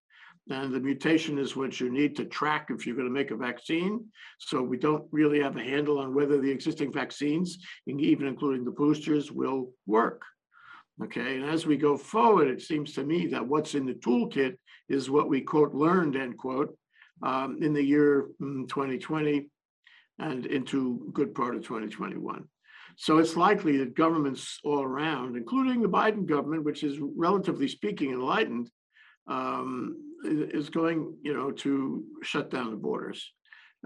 And 0.48 0.72
the 0.72 0.80
mutation 0.80 1.38
is 1.38 1.54
what 1.54 1.78
you 1.78 1.92
need 1.92 2.16
to 2.16 2.24
track 2.24 2.68
if 2.70 2.86
you're 2.86 2.96
going 2.96 3.06
to 3.06 3.12
make 3.12 3.30
a 3.30 3.36
vaccine. 3.36 4.06
So 4.38 4.62
we 4.62 4.78
don't 4.78 5.04
really 5.12 5.40
have 5.40 5.56
a 5.56 5.62
handle 5.62 5.99
on 5.99 6.14
whether 6.14 6.40
the 6.40 6.50
existing 6.50 6.90
vaccines, 6.90 7.58
even 7.87 8.26
including 8.26 8.64
the 8.64 8.70
boosters, 8.70 9.30
will 9.30 9.73
work. 9.87 10.23
Okay, 11.04 11.37
and 11.37 11.44
as 11.44 11.66
we 11.66 11.76
go 11.76 11.96
forward, 11.96 12.49
it 12.49 12.62
seems 12.62 12.94
to 12.94 13.04
me 13.04 13.26
that 13.28 13.46
what's 13.46 13.75
in 13.75 13.87
the 13.87 13.94
toolkit 13.94 14.56
is 14.88 15.11
what 15.11 15.28
we 15.28 15.42
quote 15.42 15.75
learned 15.75 16.16
end 16.16 16.37
quote 16.37 16.76
um, 17.23 17.58
in 17.62 17.73
the 17.73 17.82
year 17.82 18.28
2020 18.40 19.40
mm, 19.40 19.46
and 20.18 20.46
into 20.46 21.11
good 21.12 21.35
part 21.35 21.54
of 21.54 21.62
2021. 21.62 22.44
So 23.00 23.16
it's 23.16 23.35
likely 23.35 23.78
that 23.78 23.97
governments 23.97 24.61
all 24.62 24.83
around, 24.83 25.35
including 25.35 25.80
the 25.80 25.88
Biden 25.88 26.26
government, 26.26 26.64
which 26.64 26.85
is 26.85 26.99
relatively 27.00 27.66
speaking 27.66 28.12
enlightened, 28.12 28.69
um, 29.26 29.97
is 30.23 30.69
going, 30.69 31.16
you 31.23 31.33
know, 31.33 31.50
to 31.50 32.04
shut 32.23 32.50
down 32.50 32.71
the 32.71 32.76
borders. 32.76 33.33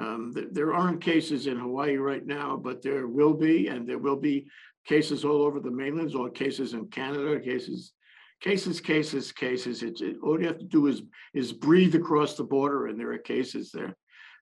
Um, 0.00 0.33
th- 0.35 0.49
there 0.50 0.75
aren't 0.75 1.00
cases 1.00 1.47
in 1.47 1.61
Hawaii 1.61 1.97
right 1.97 2.26
now, 2.26 2.56
but 2.56 2.83
there 2.83 3.06
will 3.06 3.35
be, 3.35 3.68
and 3.68 3.88
there 3.88 4.00
will 4.00 4.16
be 4.16 4.49
cases 4.85 5.25
all 5.25 5.42
over 5.42 5.61
the 5.61 5.71
mainland, 5.71 6.12
or 6.16 6.28
cases 6.28 6.75
in 6.75 6.88
Canada, 6.88 7.38
cases, 7.38 7.92
cases, 8.40 8.80
cases, 8.80 9.30
cases. 9.30 9.85
It's 9.85 10.00
it, 10.00 10.16
all 10.25 10.40
you 10.40 10.49
have 10.49 10.59
to 10.59 10.64
do 10.64 10.88
is 10.88 11.02
is 11.35 11.52
breathe 11.52 11.94
across 11.94 12.35
the 12.35 12.42
border, 12.42 12.88
and 12.88 12.99
there 12.99 13.12
are 13.12 13.18
cases 13.18 13.71
there. 13.71 13.94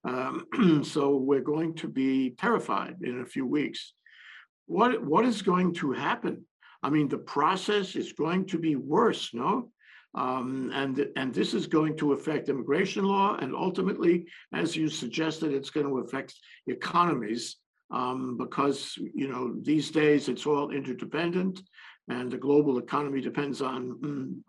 Um, 0.09 0.83
so 0.83 1.17
we're 1.17 1.43
going 1.43 1.75
to 1.75 1.89
be 1.89 2.31
terrified 2.39 2.97
in 3.03 3.21
a 3.21 3.27
few 3.27 3.47
weeks. 3.47 3.93
What 4.73 5.05
what 5.05 5.25
is 5.25 5.43
going 5.43 5.75
to 5.75 5.93
happen? 5.93 6.45
I 6.83 6.91
mean, 6.91 7.09
the 7.09 7.19
process 7.19 7.95
is 7.95 8.13
going 8.13 8.47
to 8.47 8.59
be 8.59 8.77
worse, 8.77 9.33
no? 9.33 9.71
Um, 10.15 10.71
and, 10.75 11.07
and 11.17 11.33
this 11.33 11.55
is 11.55 11.67
going 11.67 11.97
to 11.99 12.13
affect 12.13 12.49
immigration 12.49 13.05
law. 13.05 13.37
And 13.37 13.55
ultimately, 13.55 14.27
as 14.53 14.77
you 14.77 14.89
suggested, 14.89 15.53
it's 15.53 15.71
going 15.71 15.87
to 15.87 15.99
affect 15.99 16.35
economies 16.67 17.57
um, 17.91 18.37
because, 18.37 18.95
you 19.15 19.29
know, 19.29 19.55
these 19.63 19.91
days 19.91 20.29
it's 20.29 20.47
all 20.47 20.71
interdependent 20.71 21.63
and 22.09 22.31
the 22.31 22.37
global 22.37 22.79
economy 22.79 23.21
depends 23.21 23.63
on 23.63 23.99
mm, 24.01 24.41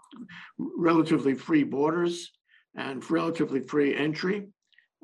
relatively 0.57 1.35
free 1.35 1.63
borders 1.63 2.31
and 2.75 3.09
relatively 3.09 3.61
free 3.61 3.95
entry. 3.95 4.47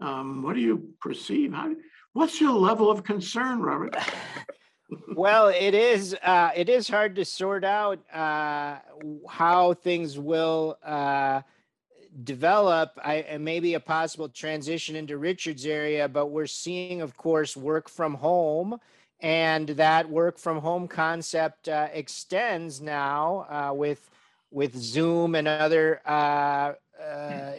Um, 0.01 0.41
what 0.41 0.55
do 0.55 0.61
you 0.61 0.89
perceive? 0.99 1.53
How, 1.53 1.73
what's 2.13 2.41
your 2.41 2.53
level 2.53 2.89
of 2.89 3.03
concern, 3.03 3.59
Robert? 3.59 3.95
well, 5.15 5.47
it 5.47 5.73
is 5.73 6.15
uh, 6.23 6.51
it 6.55 6.69
is 6.69 6.87
hard 6.87 7.15
to 7.15 7.25
sort 7.25 7.63
out 7.63 7.99
uh, 8.13 8.77
how 9.27 9.73
things 9.73 10.17
will 10.17 10.77
uh, 10.83 11.41
develop. 12.23 12.91
I, 13.03 13.15
and 13.15 13.43
maybe 13.43 13.73
a 13.73 13.79
possible 13.79 14.29
transition 14.29 14.95
into 14.95 15.17
Richard's 15.17 15.65
area, 15.65 16.07
but 16.07 16.27
we're 16.27 16.47
seeing, 16.47 17.01
of 17.01 17.15
course, 17.17 17.55
work 17.55 17.89
from 17.89 18.15
home, 18.15 18.79
and 19.19 19.69
that 19.69 20.09
work 20.09 20.37
from 20.37 20.59
home 20.59 20.87
concept 20.87 21.69
uh, 21.69 21.87
extends 21.93 22.81
now 22.81 23.45
uh, 23.49 23.73
with 23.73 24.09
with 24.51 24.75
Zoom 24.75 25.35
and 25.35 25.47
other 25.47 26.01
uh, 26.07 26.73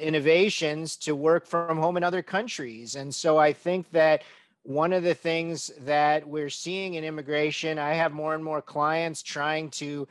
innovations 0.00 0.96
to 0.96 1.14
work 1.14 1.46
from 1.46 1.78
home 1.78 1.96
in 1.96 2.02
other 2.02 2.22
countries. 2.22 2.96
And 2.96 3.14
so 3.14 3.38
I 3.38 3.52
think 3.52 3.90
that 3.92 4.22
one 4.62 4.92
of 4.92 5.02
the 5.02 5.14
things 5.14 5.70
that 5.80 6.26
we're 6.26 6.50
seeing 6.50 6.94
in 6.94 7.04
immigration, 7.04 7.78
I 7.78 7.94
have 7.94 8.12
more 8.12 8.34
and 8.34 8.44
more 8.44 8.62
clients 8.62 9.22
trying 9.22 9.70
to 9.70 10.06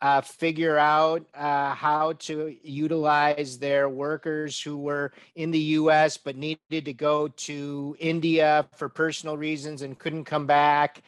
uh, 0.00 0.20
figure 0.20 0.76
out 0.76 1.24
uh, 1.34 1.74
how 1.74 2.12
to 2.12 2.54
utilize 2.62 3.58
their 3.58 3.88
workers 3.88 4.60
who 4.60 4.76
were 4.76 5.12
in 5.36 5.50
the 5.50 5.58
US 5.58 6.18
but 6.18 6.36
needed 6.36 6.84
to 6.84 6.92
go 6.92 7.28
to 7.28 7.96
India 7.98 8.68
for 8.76 8.88
personal 8.88 9.36
reasons 9.36 9.82
and 9.82 9.98
couldn't 9.98 10.24
come 10.24 10.46
back. 10.46 11.00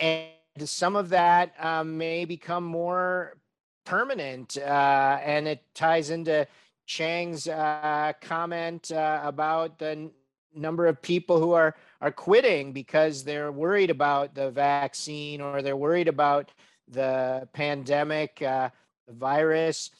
And 0.00 0.28
some 0.64 0.96
of 0.96 1.10
that 1.10 1.54
um, 1.60 1.96
may 1.98 2.24
become 2.24 2.64
more 2.64 3.36
permanent. 3.84 4.56
Uh, 4.56 5.18
and 5.22 5.46
it 5.46 5.62
ties 5.74 6.10
into 6.10 6.46
Chang's 6.86 7.46
uh, 7.46 8.12
comment 8.20 8.90
uh, 8.90 9.20
about 9.22 9.78
the 9.78 10.10
number 10.54 10.86
of 10.86 11.00
people 11.00 11.38
who 11.38 11.52
are 11.52 11.74
are 12.00 12.10
quitting 12.10 12.72
because 12.72 13.24
they're 13.24 13.52
worried 13.52 13.90
about 13.90 14.34
the 14.34 14.50
vaccine 14.50 15.40
or 15.40 15.62
they're 15.62 15.76
worried 15.76 16.08
about 16.08 16.50
the 16.88 17.48
pandemic, 17.52 18.42
uh, 18.42 18.68
virus. 19.08 19.90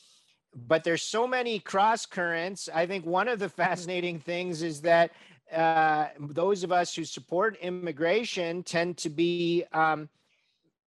But 0.54 0.84
there's 0.84 1.02
so 1.02 1.26
many 1.26 1.58
cross 1.58 2.04
currents. 2.04 2.68
I 2.74 2.86
think 2.86 3.06
one 3.06 3.28
of 3.28 3.38
the 3.38 3.48
fascinating 3.62 4.18
things 4.18 4.62
is 4.62 4.80
that 4.82 5.12
uh, 5.52 6.08
those 6.18 6.64
of 6.64 6.72
us 6.72 6.94
who 6.94 7.04
support 7.04 7.56
immigration 7.60 8.62
tend 8.62 8.96
to 8.98 9.10
be, 9.10 9.64
um, 9.72 10.08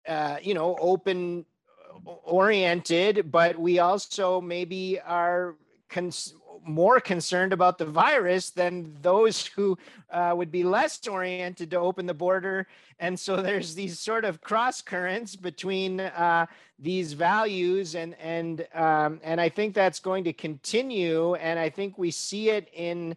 uh, 0.07 0.37
you 0.43 0.55
know, 0.55 0.77
open 0.81 1.45
oriented, 2.05 3.31
but 3.31 3.59
we 3.59 3.79
also 3.79 4.41
maybe 4.41 5.01
are 5.01 5.57
cons- 5.89 6.35
more 6.65 7.01
concerned 7.01 7.53
about 7.53 7.79
the 7.79 7.85
virus 7.85 8.51
than 8.51 8.97
those 9.03 9.47
who 9.47 9.79
uh, 10.11 10.35
would 10.37 10.51
be 10.51 10.63
less 10.63 11.07
oriented 11.07 11.71
to 11.71 11.79
open 11.79 12.07
the 12.07 12.15
border. 12.15 12.67
And 12.99 13.19
so 13.19 13.37
there's 13.37 13.75
these 13.75 13.99
sort 13.99 14.25
of 14.25 14.41
cross 14.41 14.83
currents 14.83 15.37
between 15.37 16.01
uh, 16.01 16.47
these 16.79 17.13
values, 17.13 17.95
and 17.95 18.15
and 18.21 18.67
um, 18.75 19.21
and 19.23 19.41
I 19.41 19.49
think 19.49 19.75
that's 19.75 20.01
going 20.01 20.25
to 20.25 20.33
continue. 20.33 21.35
And 21.35 21.59
I 21.59 21.71
think 21.71 21.99
we 21.99 22.11
see 22.11 22.51
it 22.51 22.69
in 22.73 23.17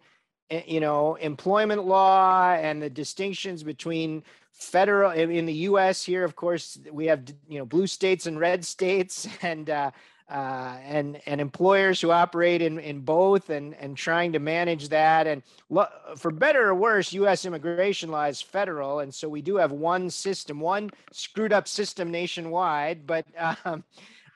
eh, 0.50 0.64
you 0.66 0.80
know 0.80 1.16
employment 1.16 1.86
law 1.86 2.54
and 2.54 2.82
the 2.82 2.90
distinctions 2.90 3.64
between 3.64 4.24
federal 4.52 5.12
in 5.12 5.32
in 5.32 5.46
the 5.46 5.54
U.S. 5.54 6.04
Here, 6.04 6.24
of 6.24 6.36
course, 6.36 6.80
we 6.92 7.08
have 7.08 7.24
you 7.48 7.60
know 7.60 7.66
blue 7.66 7.88
states 7.88 8.26
and 8.26 8.40
red 8.40 8.64
states, 8.64 9.28
and 9.42 9.70
uh, 9.70 9.92
uh, 10.34 10.78
and 10.84 11.22
and 11.28 11.40
employers 11.40 12.02
who 12.02 12.10
operate 12.10 12.62
in 12.64 12.80
in 12.80 13.02
both, 13.02 13.52
and 13.52 13.76
and 13.76 13.96
trying 13.96 14.34
to 14.34 14.40
manage 14.40 14.90
that. 14.90 15.28
And 15.28 15.44
lo- 15.70 15.88
for 16.18 16.32
better 16.32 16.68
or 16.68 16.74
worse, 16.76 17.14
U.S. 17.14 17.46
immigration 17.46 18.10
law 18.10 18.24
is 18.24 18.42
federal, 18.42 19.00
and 19.02 19.14
so 19.14 19.30
we 19.30 19.44
do 19.44 19.58
have 19.58 19.72
one 19.72 20.10
system, 20.10 20.60
one 20.60 20.90
screwed 21.12 21.54
up 21.54 21.68
system 21.68 22.10
nationwide. 22.10 23.06
But 23.06 23.28
um, 23.38 23.84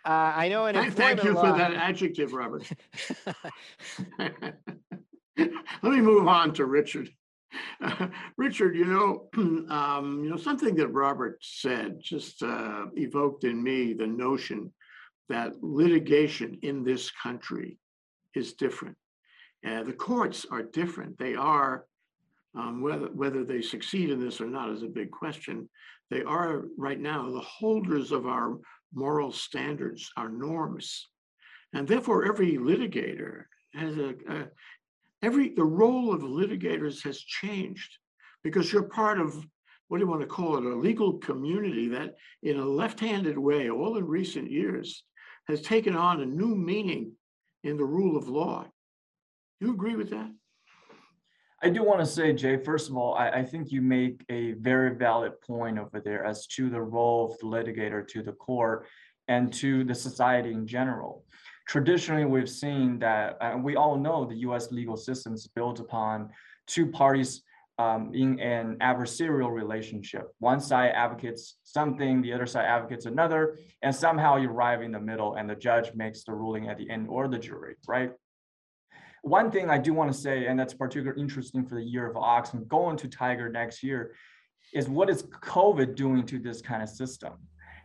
uh, 0.06 0.34
I 0.36 0.50
know 0.50 0.68
in 0.68 0.75
Thank 0.92 1.24
you 1.24 1.34
for 1.34 1.58
that 1.58 1.74
adjective, 1.74 2.32
Robert. 2.32 2.70
Let 4.20 5.51
me 5.84 6.01
move 6.01 6.27
on 6.27 6.54
to 6.54 6.66
Richard. 6.66 7.10
Richard, 8.38 8.75
you 8.75 8.86
know, 8.86 9.30
um, 9.74 10.22
you 10.24 10.30
know, 10.30 10.38
something 10.38 10.75
that 10.75 10.89
Robert 10.89 11.39
said 11.42 12.00
just 12.00 12.44
uh, 12.44 12.86
evoked 12.96 13.46
in 13.46 13.63
me 13.63 13.94
the 13.94 14.06
notion 14.06 14.72
that 15.29 15.62
litigation 15.62 16.57
in 16.62 16.84
this 16.84 17.12
country 17.12 17.77
is 18.36 18.53
different. 18.53 18.96
Uh, 19.65 19.84
the 19.84 19.93
courts 19.93 20.46
are 20.51 20.63
different. 20.63 21.17
They 21.17 21.36
are, 21.36 21.86
um, 22.55 22.81
whether 22.81 23.07
whether 23.07 23.43
they 23.43 23.62
succeed 23.62 24.10
in 24.10 24.19
this 24.19 24.39
or 24.39 24.48
not 24.48 24.69
is 24.69 24.84
a 24.84 24.88
big 24.88 25.12
question. 25.12 25.67
They 26.10 26.24
are 26.24 26.65
right 26.77 27.00
now 27.00 27.29
the 27.29 27.39
holders 27.41 28.12
of 28.12 28.25
our 28.27 28.57
moral 28.93 29.31
standards, 29.31 30.12
our 30.15 30.29
norms, 30.29 31.07
and 31.74 31.88
therefore 31.88 32.25
every 32.25 32.53
litigator 32.53 33.43
has 33.74 33.98
a, 33.98 34.15
a 34.29 34.48
every 35.22 35.50
the 35.50 35.63
role 35.63 36.13
of 36.13 36.22
litigators 36.22 37.03
has 37.03 37.19
changed 37.19 37.98
because 38.43 38.72
you're 38.72 38.84
part 38.84 39.19
of 39.19 39.46
what 39.88 39.98
do 39.98 40.03
you 40.03 40.10
want 40.10 40.22
to 40.22 40.27
call 40.27 40.57
it 40.57 40.63
a 40.63 40.75
legal 40.75 41.13
community 41.13 41.88
that 41.88 42.15
in 42.43 42.60
a 42.60 42.65
left-handed 42.65 43.38
way 43.38 43.69
all 43.69 43.98
in 43.98 44.05
recent 44.05 44.51
years 44.51 45.03
has 45.48 45.62
taken 45.62 45.96
on 45.96 46.22
a 46.22 46.25
new 46.25 46.56
meaning 46.56 47.13
in 47.63 47.77
the 47.77 47.86
rule 47.86 48.18
of 48.18 48.27
law 48.27 48.63
Do 49.60 49.68
you 49.68 49.74
agree 49.74 49.96
with 49.96 50.10
that 50.12 50.32
I 51.63 51.70
do 51.70 51.84
want 51.84 52.00
to 52.01 52.06
say, 52.06 52.34
Jay, 52.34 52.58
first 52.58 52.88
of 52.88 52.98
all, 52.98 53.16
I, 53.16 53.30
I 53.30 53.44
think 53.44 53.72
you 53.72 53.82
make 53.82 54.24
a 54.30 54.51
very 54.54 54.96
valid 54.96 55.42
point 55.42 55.80
over 55.80 56.00
there 56.00 56.24
as 56.24 56.46
to 56.48 56.70
the 56.70 56.82
role 56.82 57.32
of 57.32 57.39
the 57.39 57.48
litigator 57.48 58.08
to 58.10 58.22
the 58.22 58.34
court 58.34 58.86
and 59.27 59.51
to 59.54 59.84
the 59.84 59.96
society 59.96 60.51
in 60.51 60.68
general. 60.68 61.25
Traditionally, 61.68 62.25
we've 62.25 62.50
seen 62.50 63.00
that, 63.00 63.38
and 63.42 63.63
we 63.63 63.75
all 63.75 63.98
know 63.98 64.24
the 64.24 64.38
US 64.50 64.72
legal 64.72 64.96
system 64.96 65.34
is 65.34 65.48
built 65.48 65.80
upon 65.80 66.30
two 66.68 66.86
parties 66.86 67.42
um, 67.79 68.12
in 68.13 68.39
an 68.39 68.77
adversarial 68.81 69.51
relationship. 69.51 70.29
One 70.39 70.60
side 70.60 70.91
advocates 70.96 71.57
something, 71.63 72.22
the 72.22 72.34
other 72.34 72.48
side 72.48 72.65
advocates 72.65 73.05
another, 73.05 73.57
and 73.81 73.93
somehow 73.93 74.38
you 74.38 74.50
arrive 74.50 74.81
in 74.81 74.91
the 74.91 75.00
middle 75.00 75.36
and 75.36 75.50
the 75.50 75.55
judge 75.55 75.91
makes 75.93 76.24
the 76.24 76.34
ruling 76.34 76.69
at 76.69 76.77
the 76.77 76.89
end 76.89 77.07
or 77.10 77.27
the 77.27 77.38
jury, 77.38 77.75
right? 77.88 78.12
One 79.22 79.51
thing 79.51 79.69
I 79.69 79.77
do 79.77 79.93
want 79.93 80.12
to 80.12 80.17
say, 80.17 80.48
and 80.48 80.60
that's 80.60 80.74
particularly 80.74 81.22
interesting 81.22 81.65
for 81.65 81.75
the 81.75 81.84
year 81.84 82.10
of 82.10 82.17
ox 82.17 82.53
and 82.53 82.67
going 82.67 82.98
to 82.98 83.07
Tiger 83.07 83.50
next 83.50 83.84
year, 83.84 84.13
is 84.74 84.89
what 84.89 85.10
is 85.10 85.24
COVID 85.24 85.96
doing 85.96 86.25
to 86.27 86.39
this 86.39 86.62
kind 86.62 86.81
of 86.81 86.89
system? 86.89 87.34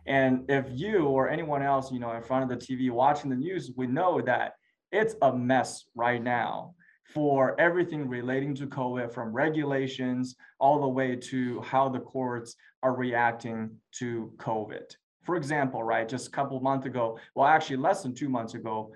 And 0.05 0.49
if 0.49 0.65
you 0.69 1.05
or 1.05 1.29
anyone 1.29 1.61
else, 1.61 1.91
you 1.91 1.99
know, 1.99 2.11
in 2.11 2.23
front 2.23 2.43
of 2.43 2.49
the 2.49 2.65
TV 2.65 2.91
watching 2.91 3.29
the 3.29 3.35
news, 3.35 3.71
we 3.75 3.87
know 3.87 4.21
that 4.21 4.53
it's 4.91 5.15
a 5.21 5.35
mess 5.35 5.85
right 5.95 6.21
now 6.21 6.75
for 7.13 7.59
everything 7.59 8.09
relating 8.09 8.55
to 8.55 8.65
COVID, 8.65 9.13
from 9.13 9.31
regulations 9.31 10.35
all 10.59 10.81
the 10.81 10.87
way 10.87 11.15
to 11.15 11.61
how 11.61 11.87
the 11.87 11.99
courts 11.99 12.55
are 12.81 12.95
reacting 12.95 13.69
to 13.99 14.33
COVID. 14.37 14.95
For 15.21 15.35
example, 15.35 15.83
right, 15.83 16.09
just 16.09 16.27
a 16.27 16.31
couple 16.31 16.59
months 16.59 16.85
ago, 16.85 17.19
well, 17.35 17.47
actually 17.47 17.77
less 17.77 18.01
than 18.01 18.15
two 18.15 18.29
months 18.29 18.55
ago, 18.55 18.91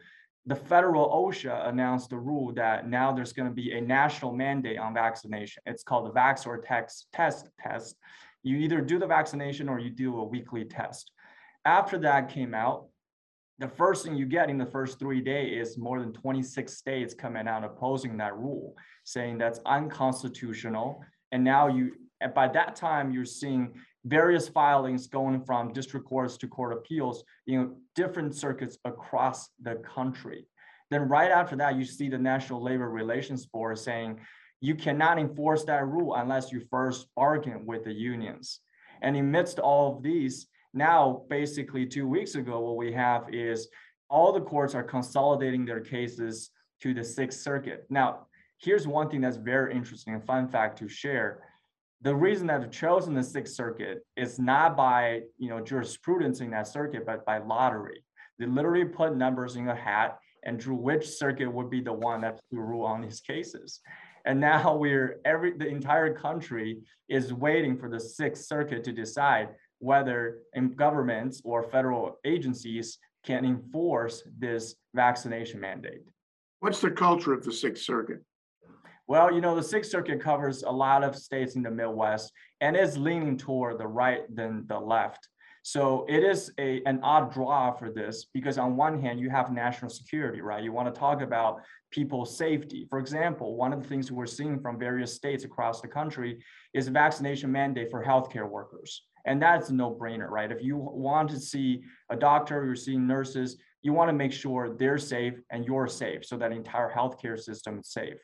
the 0.48 0.56
federal 0.56 1.10
OSHA 1.10 1.68
announced 1.68 2.12
a 2.14 2.18
rule 2.18 2.54
that 2.54 2.88
now 2.88 3.12
there's 3.12 3.34
going 3.34 3.50
to 3.50 3.54
be 3.54 3.74
a 3.74 3.82
national 3.82 4.34
mandate 4.34 4.80
on 4.80 4.94
vaccination. 4.94 5.62
It's 5.66 5.84
called 5.84 6.08
the 6.08 6.18
Vax 6.18 6.48
or 6.48 6.58
Text 6.58 7.08
Test 7.14 7.50
Test. 7.60 7.98
You 8.44 8.58
either 8.58 8.82
do 8.82 8.98
the 8.98 9.08
vaccination 9.08 9.68
or 9.70 9.80
you 9.80 9.90
do 9.90 10.20
a 10.20 10.24
weekly 10.24 10.64
test. 10.64 11.12
After 11.66 11.98
that 12.00 12.30
came 12.30 12.54
out, 12.54 12.88
the 13.60 13.68
first 13.68 14.06
thing 14.06 14.16
you 14.16 14.26
get 14.26 14.50
in 14.50 14.58
the 14.58 14.66
first 14.66 15.00
three 15.00 15.22
days 15.22 15.70
is 15.70 15.78
more 15.78 16.00
than 16.00 16.14
26 16.14 16.72
states 16.72 17.14
coming 17.14 17.48
out 17.48 17.64
opposing 17.64 18.18
that 18.18 18.38
rule, 18.38 18.76
saying 19.04 19.38
that's 19.38 19.60
unconstitutional. 19.66 21.04
And 21.32 21.44
now 21.44 21.68
you, 21.68 21.94
and 22.22 22.34
by 22.34 22.48
that 22.50 22.76
time, 22.76 23.12
you're 23.12 23.26
seeing 23.26 23.74
various 24.06 24.48
filings 24.48 25.08
going 25.08 25.44
from 25.44 25.74
district 25.74 26.06
courts 26.06 26.38
to 26.38 26.48
court 26.48 26.74
appeals, 26.74 27.24
you 27.46 27.60
know, 27.60 27.76
different 27.96 28.36
circuits 28.36 28.78
across 28.86 29.50
the 29.62 29.76
country. 29.76 30.48
Then 30.92 31.10
right 31.10 31.32
after 31.32 31.56
that, 31.58 31.76
you 31.76 31.84
see 31.84 32.10
the 32.10 32.18
National 32.18 32.64
Labor 32.64 32.90
Relations 32.90 33.46
Board 33.46 33.78
saying 33.80 34.20
you 34.62 34.76
cannot 34.76 35.20
enforce 35.20 35.66
that 35.66 35.86
rule 35.86 36.16
unless 36.16 36.52
you 36.52 36.62
first 36.70 37.08
bargain 37.16 37.66
with 37.66 37.84
the 37.84 37.94
unions. 37.94 38.60
And 39.02 39.18
amidst 39.18 39.60
all 39.60 39.96
of 39.96 40.04
these, 40.04 40.48
now 40.78 41.24
basically 41.30 41.86
two 41.86 42.08
weeks 42.08 42.36
ago, 42.36 42.60
what 42.60 42.78
we 42.78 42.92
have 42.94 43.34
is 43.34 43.68
all 44.10 44.32
the 44.32 44.42
courts 44.42 44.76
are 44.76 44.84
consolidating 44.84 45.66
their 45.66 45.82
cases 45.82 46.52
to 46.82 46.94
the 46.94 47.04
Sixth 47.04 47.42
Circuit. 47.42 47.86
Now, 47.90 48.28
here's 48.60 48.88
one 48.88 49.10
thing 49.10 49.22
that's 49.22 49.38
very 49.38 49.74
interesting, 49.74 50.16
a 50.16 50.22
fun 50.22 50.48
fact 50.48 50.78
to 50.80 50.88
share 50.88 51.42
the 52.02 52.16
reason 52.16 52.48
that 52.48 52.62
they've 52.62 52.72
chosen 52.72 53.14
the 53.14 53.24
Sixth 53.24 53.56
Circuit 53.56 54.06
is 54.16 54.40
not 54.40 54.78
by 54.78 55.22
you 55.38 55.50
know 55.50 55.60
jurisprudence 55.60 56.42
in 56.42 56.52
that 56.52 56.68
circuit, 56.68 57.06
but 57.06 57.26
by 57.26 57.40
lottery. 57.40 58.04
They 58.40 58.46
literally 58.46 58.86
put 58.86 59.16
numbers 59.16 59.56
in 59.56 59.68
a 59.68 59.76
hat 59.76 60.20
and 60.44 60.60
drew 60.60 60.76
which 60.76 61.08
circuit 61.08 61.52
would 61.52 61.70
be 61.70 61.82
the 61.82 61.94
one 61.94 62.22
that's 62.22 62.40
to 62.52 62.60
rule 62.60 62.86
on 62.86 63.02
these 63.02 63.20
cases. 63.20 63.80
And 64.26 64.40
now 64.40 64.76
we're 64.76 65.20
every 65.26 65.58
the 65.58 65.68
entire 65.68 66.14
country 66.14 66.84
is 67.10 67.34
waiting 67.34 67.78
for 67.78 67.90
the 67.90 68.00
Sixth 68.00 68.46
Circuit 68.46 68.84
to 68.84 68.92
decide 68.92 69.50
whether 69.80 70.40
in 70.54 70.74
governments 70.74 71.42
or 71.44 71.64
federal 71.64 72.18
agencies 72.26 72.98
can 73.26 73.46
enforce 73.46 74.24
this 74.38 74.76
vaccination 74.96 75.60
mandate. 75.60 76.02
what's 76.60 76.82
the 76.82 76.92
culture 76.92 77.34
of 77.34 77.44
the 77.44 77.52
sixth 77.52 77.84
circuit 77.84 78.22
Well, 79.08 79.34
you 79.34 79.40
know, 79.40 79.56
the 79.56 79.64
Sixth 79.64 79.90
Circuit 79.90 80.20
covers 80.22 80.64
a 80.64 80.70
lot 80.70 81.02
of 81.04 81.16
states 81.16 81.56
in 81.56 81.64
the 81.64 81.72
Midwest 81.72 82.32
and 82.60 82.76
is 82.76 82.98
leaning 82.98 83.38
toward 83.38 83.78
the 83.78 83.88
right 83.88 84.24
than 84.36 84.68
the 84.68 84.80
left. 84.80 85.30
So 85.64 86.06
it 86.08 86.24
is 86.24 86.52
a, 86.58 86.82
an 86.86 87.00
odd 87.04 87.34
draw 87.34 87.72
for 87.72 87.90
this 87.90 88.28
because 88.34 88.58
on 88.58 88.78
one 88.78 89.02
hand, 89.02 89.20
you 89.20 89.30
have 89.30 89.52
national 89.52 89.92
security, 89.92 90.42
right? 90.42 90.64
You 90.64 90.72
want 90.72 90.94
to 90.94 90.98
talk 90.98 91.22
about 91.22 91.62
people's 91.92 92.38
safety. 92.38 92.86
For 92.90 93.00
example, 93.00 93.56
one 93.56 93.74
of 93.74 93.82
the 93.82 93.88
things 93.88 94.12
we're 94.12 94.26
seeing 94.28 94.60
from 94.60 94.80
various 94.80 95.14
states 95.14 95.44
across 95.44 95.82
the 95.82 95.88
country 95.88 96.44
is 96.74 96.88
a 96.88 96.92
vaccination 96.92 97.52
mandate 97.52 97.92
for 97.92 98.04
healthcare 98.04 98.50
workers. 98.50 99.04
And 99.28 99.42
that's 99.42 99.70
a 99.70 99.74
no-brainer, 99.74 100.30
right? 100.30 100.52
If 100.52 100.64
you 100.64 100.78
want 100.78 101.30
to 101.32 101.40
see 101.40 101.84
a 102.10 102.16
doctor, 102.16 102.66
you're 102.66 102.76
seeing 102.76 103.06
nurses, 103.06 103.58
you 103.84 103.94
want 103.94 104.10
to 104.10 104.14
make 104.14 104.32
sure 104.32 104.76
they're 104.76 104.98
safe 104.98 105.36
and 105.52 105.66
you're 105.66 105.88
safe 105.88 106.26
so 106.26 106.38
that 106.38 106.52
entire 106.52 106.92
healthcare 106.92 107.40
system 107.40 107.80
is 107.80 107.90
safe. 107.90 108.20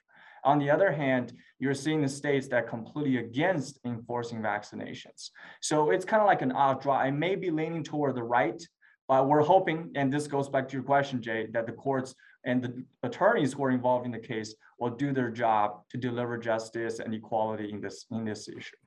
On 0.45 0.60
the 0.60 0.69
other 0.69 0.91
hand, 0.91 1.33
you're 1.60 1.74
seeing 1.74 2.01
the 2.01 2.10
states 2.10 2.48
that 2.48 2.63
are 2.63 2.67
completely 2.67 3.17
against 3.17 3.79
enforcing 3.86 4.41
vaccinations. 4.41 5.29
So 5.62 5.91
it's 5.91 6.05
kind 6.05 6.22
of 6.22 6.27
like 6.27 6.41
an 6.41 6.51
odd 6.51 6.81
draw. 6.81 6.98
I 6.98 7.12
may 7.12 7.36
be 7.36 7.51
leaning 7.51 7.83
toward 7.83 8.15
the 8.15 8.24
right, 8.24 8.62
but 9.07 9.27
we're 9.27 9.43
hoping, 9.43 9.91
and 9.95 10.12
this 10.12 10.27
goes 10.27 10.50
back 10.50 10.67
to 10.69 10.74
your 10.74 10.83
question, 10.83 11.22
Jay, 11.22 11.48
that 11.51 11.65
the 11.65 11.72
courts 11.72 12.15
and 12.45 12.62
the 12.62 12.83
attorneys 13.03 13.53
who 13.53 13.63
are 13.63 13.72
involved 13.72 14.05
in 14.05 14.12
the 14.12 14.19
case 14.19 14.55
will 14.79 14.89
do 14.89 15.13
their 15.13 15.29
job 15.29 15.83
to 15.91 15.98
deliver 15.98 16.38
justice 16.38 17.00
and 17.00 17.13
equality 17.13 17.69
in 17.72 17.79
this 17.79 18.05
in 18.12 18.25
this 18.25 18.50
issue. 18.50 18.83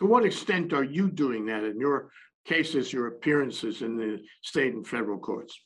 To 0.00 0.06
what 0.06 0.24
extent 0.24 0.72
are 0.72 0.84
you 0.84 1.10
doing 1.10 1.46
that 1.46 1.64
in 1.64 1.78
your 1.78 2.10
cases, 2.44 2.92
your 2.92 3.06
appearances 3.06 3.82
in 3.82 3.96
the 3.96 4.20
state 4.42 4.74
and 4.74 4.86
federal 4.86 5.18
courts? 5.18 5.58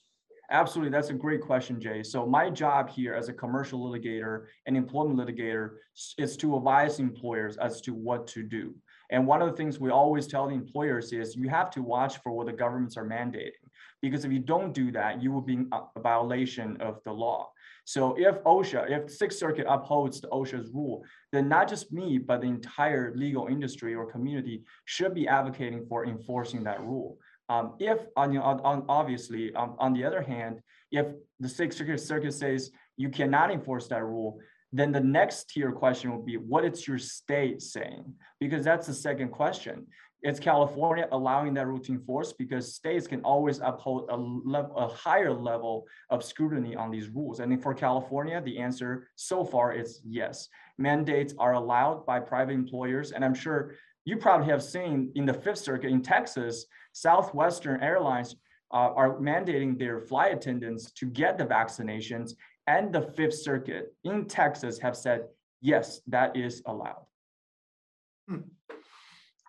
Absolutely, 0.50 0.90
that's 0.90 1.10
a 1.10 1.14
great 1.14 1.42
question, 1.42 1.78
Jay. 1.78 2.02
So 2.02 2.24
my 2.24 2.48
job 2.48 2.88
here 2.88 3.14
as 3.14 3.28
a 3.28 3.34
commercial 3.34 3.80
litigator 3.80 4.46
and 4.66 4.76
employment 4.76 5.18
litigator 5.18 5.72
is 6.16 6.38
to 6.38 6.56
advise 6.56 7.00
employers 7.00 7.58
as 7.58 7.82
to 7.82 7.92
what 7.92 8.26
to 8.28 8.42
do. 8.42 8.74
And 9.10 9.26
one 9.26 9.42
of 9.42 9.50
the 9.50 9.56
things 9.56 9.78
we 9.78 9.90
always 9.90 10.26
tell 10.26 10.46
the 10.46 10.54
employers 10.54 11.12
is 11.12 11.36
you 11.36 11.48
have 11.48 11.70
to 11.72 11.82
watch 11.82 12.18
for 12.22 12.32
what 12.32 12.46
the 12.46 12.52
governments 12.52 12.96
are 12.96 13.06
mandating. 13.06 13.52
Because 14.00 14.24
if 14.24 14.32
you 14.32 14.38
don't 14.38 14.72
do 14.72 14.90
that, 14.92 15.22
you 15.22 15.32
will 15.32 15.40
be 15.42 15.54
in 15.54 15.68
uh, 15.72 15.80
a 15.96 16.00
violation 16.00 16.76
of 16.80 17.02
the 17.04 17.12
law. 17.12 17.50
So 17.88 18.14
if 18.18 18.34
OSHA, 18.44 18.90
if 18.90 19.10
Sixth 19.10 19.38
Circuit 19.38 19.64
upholds 19.66 20.20
the 20.20 20.28
OSHA's 20.28 20.68
rule, 20.74 21.06
then 21.32 21.48
not 21.48 21.70
just 21.70 21.90
me, 21.90 22.18
but 22.18 22.42
the 22.42 22.46
entire 22.46 23.14
legal 23.16 23.46
industry 23.46 23.94
or 23.94 24.04
community 24.04 24.62
should 24.84 25.14
be 25.14 25.26
advocating 25.26 25.86
for 25.86 26.04
enforcing 26.04 26.64
that 26.64 26.82
rule. 26.82 27.16
Um, 27.48 27.76
if 27.78 28.00
on, 28.14 28.36
on, 28.36 28.84
obviously, 28.90 29.54
um, 29.54 29.74
on 29.78 29.94
the 29.94 30.04
other 30.04 30.20
hand, 30.20 30.60
if 30.92 31.06
the 31.40 31.48
Sixth 31.48 31.78
Circuit 31.78 31.98
Circuit 32.00 32.34
says 32.34 32.70
you 32.98 33.08
cannot 33.08 33.50
enforce 33.50 33.88
that 33.88 34.04
rule, 34.04 34.38
then 34.70 34.92
the 34.92 35.00
next 35.00 35.48
tier 35.48 35.72
question 35.72 36.10
will 36.10 36.20
be, 36.22 36.36
what 36.36 36.66
is 36.66 36.86
your 36.86 36.98
state 36.98 37.62
saying? 37.62 38.12
Because 38.38 38.66
that's 38.66 38.86
the 38.86 38.92
second 38.92 39.30
question. 39.30 39.86
Is 40.22 40.40
California 40.40 41.06
allowing 41.12 41.54
that 41.54 41.68
routine 41.68 42.00
force? 42.00 42.32
Because 42.32 42.74
states 42.74 43.06
can 43.06 43.20
always 43.20 43.60
uphold 43.60 44.08
a 44.10 44.16
level, 44.16 44.76
a 44.76 44.88
higher 44.88 45.32
level 45.32 45.86
of 46.10 46.24
scrutiny 46.24 46.74
on 46.74 46.90
these 46.90 47.08
rules. 47.08 47.38
And 47.38 47.62
for 47.62 47.72
California, 47.72 48.40
the 48.40 48.58
answer 48.58 49.08
so 49.14 49.44
far 49.44 49.72
is 49.72 50.00
yes. 50.04 50.48
Mandates 50.76 51.34
are 51.38 51.52
allowed 51.54 52.04
by 52.04 52.18
private 52.18 52.54
employers, 52.54 53.12
and 53.12 53.24
I'm 53.24 53.34
sure 53.34 53.74
you 54.04 54.16
probably 54.16 54.48
have 54.48 54.62
seen 54.62 55.12
in 55.14 55.24
the 55.24 55.34
Fifth 55.34 55.58
Circuit 55.58 55.90
in 55.90 56.02
Texas, 56.02 56.66
Southwestern 56.92 57.80
Airlines 57.80 58.34
uh, 58.72 58.90
are 58.94 59.18
mandating 59.18 59.78
their 59.78 60.00
flight 60.00 60.32
attendants 60.34 60.90
to 60.92 61.06
get 61.06 61.38
the 61.38 61.44
vaccinations, 61.46 62.32
and 62.66 62.92
the 62.92 63.02
Fifth 63.02 63.34
Circuit 63.34 63.94
in 64.02 64.24
Texas 64.26 64.78
have 64.80 64.96
said, 64.96 65.26
yes, 65.60 66.00
that 66.08 66.36
is 66.36 66.62
allowed. 66.66 67.04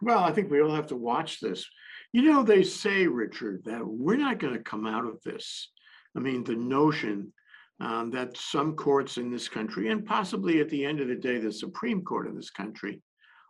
Well, 0.01 0.19
I 0.19 0.31
think 0.31 0.49
we 0.49 0.61
all 0.61 0.73
have 0.73 0.87
to 0.87 0.95
watch 0.95 1.39
this. 1.39 1.65
You 2.13 2.23
know, 2.23 2.43
they 2.43 2.63
say, 2.63 3.07
Richard, 3.07 3.63
that 3.65 3.85
we're 3.85 4.17
not 4.17 4.39
going 4.39 4.53
to 4.53 4.63
come 4.63 4.87
out 4.87 5.05
of 5.05 5.21
this. 5.23 5.69
I 6.15 6.19
mean, 6.19 6.43
the 6.43 6.55
notion 6.55 7.33
um, 7.79 8.11
that 8.11 8.35
some 8.35 8.75
courts 8.75 9.17
in 9.17 9.31
this 9.31 9.47
country, 9.47 9.89
and 9.89 10.05
possibly 10.05 10.59
at 10.59 10.69
the 10.69 10.85
end 10.85 10.99
of 10.99 11.07
the 11.07 11.15
day, 11.15 11.37
the 11.37 11.51
Supreme 11.51 12.03
Court 12.03 12.27
in 12.27 12.35
this 12.35 12.49
country, 12.49 13.01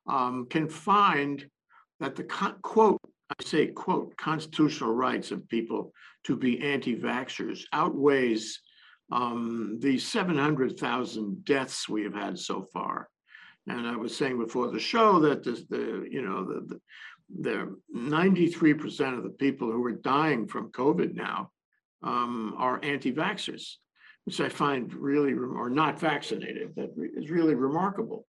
um, 0.08 0.48
can 0.50 0.68
find 0.68 1.46
that 2.00 2.16
the 2.16 2.24
quote, 2.24 3.00
I 3.30 3.44
say 3.44 3.68
quote, 3.68 4.16
constitutional 4.18 4.94
rights 4.94 5.32
of 5.32 5.48
people 5.50 5.94
to 6.26 6.36
be 6.36 6.62
anti-vaxxers 6.62 7.64
outweighs 7.74 8.60
um, 9.12 9.78
the 9.80 9.98
700,000 9.98 11.46
deaths 11.46 11.90
we 11.90 12.04
have 12.04 12.14
had 12.14 12.38
so 12.38 12.68
far. 12.72 13.10
And 13.68 13.88
I 13.88 13.96
was 13.96 14.16
saying 14.16 14.40
before 14.40 14.72
the 14.72 14.80
show 14.80 15.20
that 15.20 15.44
this, 15.44 15.66
the, 15.70 16.08
you 16.10 16.22
know, 16.22 16.46
the, 16.46 16.60
the, 16.68 16.80
the 17.42 17.76
ninety-three 17.92 18.74
percent 18.74 19.16
of 19.16 19.24
the 19.24 19.30
people 19.30 19.72
who 19.72 19.86
are 19.86 19.92
dying 19.92 20.48
from 20.48 20.72
COVID 20.72 21.14
now 21.14 21.52
um, 22.02 22.56
are 22.58 22.80
anti-vaxxers, 22.84 23.76
which 24.26 24.42
I 24.42 24.50
find 24.50 24.94
really, 24.94 25.34
or 25.34 25.70
not 25.70 26.00
vaccinated, 26.00 26.76
That 26.76 26.92
is 27.16 27.30
really 27.30 27.56
remarkable. 27.56 28.26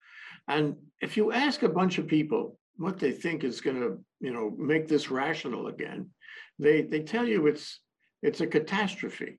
And 0.49 0.77
if 1.01 1.17
you 1.17 1.33
ask 1.33 1.63
a 1.63 1.69
bunch 1.69 1.99
of 1.99 2.07
people 2.07 2.59
what 2.77 2.99
they 2.99 3.13
think 3.13 3.45
is 3.45 3.61
gonna, 3.61 3.97
you 4.21 4.33
know, 4.33 4.55
make 4.59 4.89
this 4.89 5.11
rational 5.11 5.69
again, 5.69 6.11
they, 6.59 6.83
they 6.83 7.01
tell 7.01 7.27
you 7.27 7.47
it's, 7.47 7.81
it's 8.23 8.41
a 8.41 8.47
catastrophe, 8.47 9.39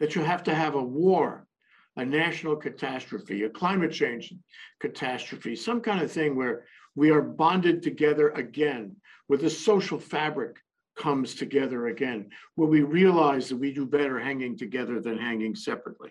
that 0.00 0.14
you 0.14 0.22
have 0.22 0.42
to 0.44 0.54
have 0.54 0.74
a 0.74 0.82
war, 0.82 1.46
a 1.96 2.04
national 2.04 2.56
catastrophe, 2.56 3.44
a 3.44 3.50
climate 3.50 3.92
change 3.92 4.32
catastrophe, 4.80 5.56
some 5.56 5.80
kind 5.80 6.00
of 6.02 6.10
thing 6.10 6.36
where 6.36 6.64
we 6.94 7.10
are 7.10 7.22
bonded 7.22 7.82
together 7.82 8.30
again, 8.30 8.96
where 9.26 9.38
the 9.38 9.50
social 9.50 9.98
fabric 9.98 10.56
comes 10.96 11.34
together 11.34 11.88
again, 11.88 12.28
where 12.54 12.68
we 12.68 12.82
realize 12.82 13.48
that 13.48 13.56
we 13.56 13.72
do 13.72 13.86
better 13.86 14.18
hanging 14.18 14.56
together 14.56 15.00
than 15.00 15.18
hanging 15.18 15.54
separately. 15.54 16.10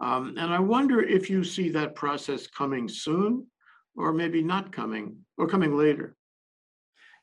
Um, 0.00 0.34
and 0.38 0.52
I 0.52 0.58
wonder 0.58 1.00
if 1.00 1.30
you 1.30 1.44
see 1.44 1.68
that 1.70 1.94
process 1.94 2.46
coming 2.46 2.88
soon, 2.88 3.46
or 3.96 4.12
maybe 4.12 4.42
not 4.42 4.72
coming, 4.72 5.16
or 5.38 5.46
coming 5.46 5.76
later. 5.76 6.16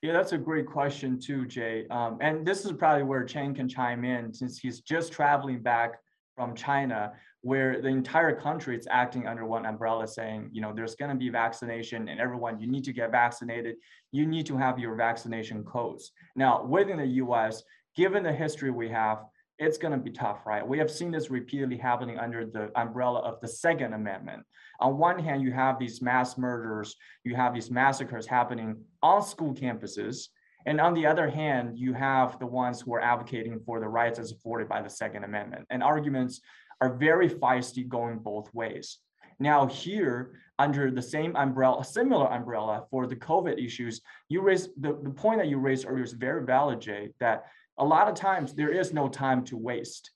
Yeah, 0.02 0.14
that's 0.14 0.32
a 0.32 0.38
great 0.38 0.66
question 0.66 1.20
too, 1.20 1.46
Jay. 1.46 1.86
Um, 1.92 2.18
and 2.22 2.46
this 2.46 2.66
is 2.66 2.72
probably 2.72 3.04
where 3.04 3.24
Chang 3.24 3.54
can 3.54 3.70
chime 3.70 4.04
in 4.04 4.34
since 4.34 4.58
he's 4.58 4.80
just 4.82 5.12
traveling 5.12 5.62
back 5.62 6.00
from 6.36 6.56
China, 6.56 7.14
where 7.42 7.82
the 7.82 7.88
entire 7.88 8.36
country 8.36 8.78
is 8.78 8.88
acting 8.90 9.28
under 9.28 9.46
one 9.46 9.66
umbrella 9.66 10.08
saying, 10.08 10.50
you 10.52 10.62
know, 10.62 10.72
there's 10.74 10.96
going 10.96 11.10
to 11.10 11.18
be 11.18 11.30
vaccination 11.30 12.08
and 12.08 12.20
everyone, 12.20 12.60
you 12.60 12.68
need 12.68 12.84
to 12.84 12.94
get 12.94 13.12
vaccinated. 13.12 13.76
You 14.12 14.28
need 14.28 14.46
to 14.46 14.58
have 14.58 14.78
your 14.78 14.96
vaccination 14.96 15.64
codes. 15.64 16.12
Now, 16.36 16.64
within 16.64 16.98
the 16.98 17.08
US, 17.08 17.64
given 17.96 18.22
the 18.24 18.32
history 18.32 18.70
we 18.70 18.90
have, 18.90 19.24
it's 19.58 19.78
going 19.78 19.92
to 19.92 19.98
be 19.98 20.12
tough, 20.12 20.46
right? 20.46 20.68
We 20.68 20.78
have 20.80 20.90
seen 20.90 21.12
this 21.12 21.30
repeatedly 21.30 21.78
happening 21.78 22.18
under 22.18 22.46
the 22.46 22.72
umbrella 22.80 23.20
of 23.20 23.40
the 23.42 23.48
Second 23.48 23.94
Amendment. 23.94 24.44
On 24.80 24.98
one 24.98 25.20
hand, 25.20 25.44
you 25.44 25.52
have 25.52 25.78
these 25.78 26.02
mass 26.02 26.38
murders, 26.38 26.96
you 27.24 27.36
have 27.36 27.54
these 27.54 27.70
massacres 27.70 28.26
happening 28.26 28.84
on 29.04 29.22
school 29.24 29.54
campuses. 29.54 30.28
And 30.66 30.80
on 30.80 30.94
the 30.94 31.06
other 31.06 31.30
hand, 31.30 31.78
you 31.78 31.94
have 31.94 32.40
the 32.40 32.46
ones 32.46 32.82
who 32.82 32.94
are 32.94 33.02
advocating 33.02 33.60
for 33.60 33.80
the 33.80 33.88
rights 33.88 34.20
as 34.20 34.32
afforded 34.32 34.68
by 34.68 34.82
the 34.82 34.90
Second 34.90 35.24
Amendment. 35.24 35.66
And 35.70 35.84
arguments 35.84 36.42
are 36.82 36.94
very 36.94 37.30
feisty 37.30 37.88
going 37.88 38.18
both 38.20 38.54
ways. 38.54 38.98
Now, 39.40 39.68
here, 39.68 40.34
under 40.60 40.92
the 40.92 41.02
same 41.02 41.36
umbrella, 41.36 41.84
similar 41.84 42.32
umbrella 42.32 42.86
for 42.92 43.08
the 43.08 43.16
COVID 43.16 43.64
issues, 43.64 44.02
you 44.30 44.42
raised 44.42 44.70
the, 44.78 45.00
the 45.02 45.10
point 45.10 45.40
that 45.40 45.48
you 45.48 45.58
raised 45.58 45.88
earlier 45.88 46.04
is 46.04 46.14
very 46.14 46.44
valid, 46.44 46.82
Jay, 46.82 47.10
that 47.20 47.46
a 47.78 47.86
lot 47.86 48.08
of 48.08 48.16
times 48.16 48.54
there 48.54 48.70
is 48.72 48.94
no 48.94 49.08
time 49.08 49.44
to 49.46 49.58
waste 49.58 50.12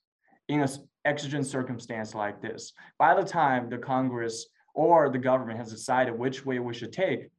in 0.49 0.61
an 0.61 0.69
exigent 1.05 1.47
circumstance 1.47 2.13
like 2.13 2.41
this. 2.41 2.73
By 2.99 3.15
the 3.15 3.27
time 3.27 3.69
the 3.69 3.77
Congress 3.77 4.47
or 4.75 5.09
the 5.09 5.17
government 5.17 5.57
has 5.57 5.71
decided 5.71 6.17
which 6.17 6.45
way 6.45 6.59
we 6.59 6.73
should 6.73 6.93
take, 6.93 7.29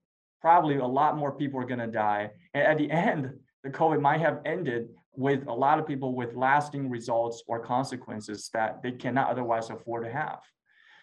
probably 0.41 0.77
a 0.77 0.87
lot 0.87 1.17
more 1.17 1.33
people 1.33 1.61
are 1.61 1.67
to 1.67 1.87
die. 1.87 2.31
And 2.55 2.65
at 2.65 2.79
the 2.79 2.91
end, 2.91 3.31
the 3.63 3.71
COVID 3.71 4.01
might 4.01 4.21
have 4.21 4.41
ended 4.45 4.89
with 5.17 5.47
a 5.47 5.53
lot 5.53 5.79
of 5.79 5.87
people 5.87 6.15
with 6.15 6.35
lasting 6.35 6.89
results 6.91 7.43
or 7.47 7.59
consequences 7.61 8.51
that 8.53 8.83
they 8.83 8.93
cannot 8.93 9.31
otherwise 9.31 9.71
afford 9.71 10.05
to 10.05 10.11
have. 10.13 10.41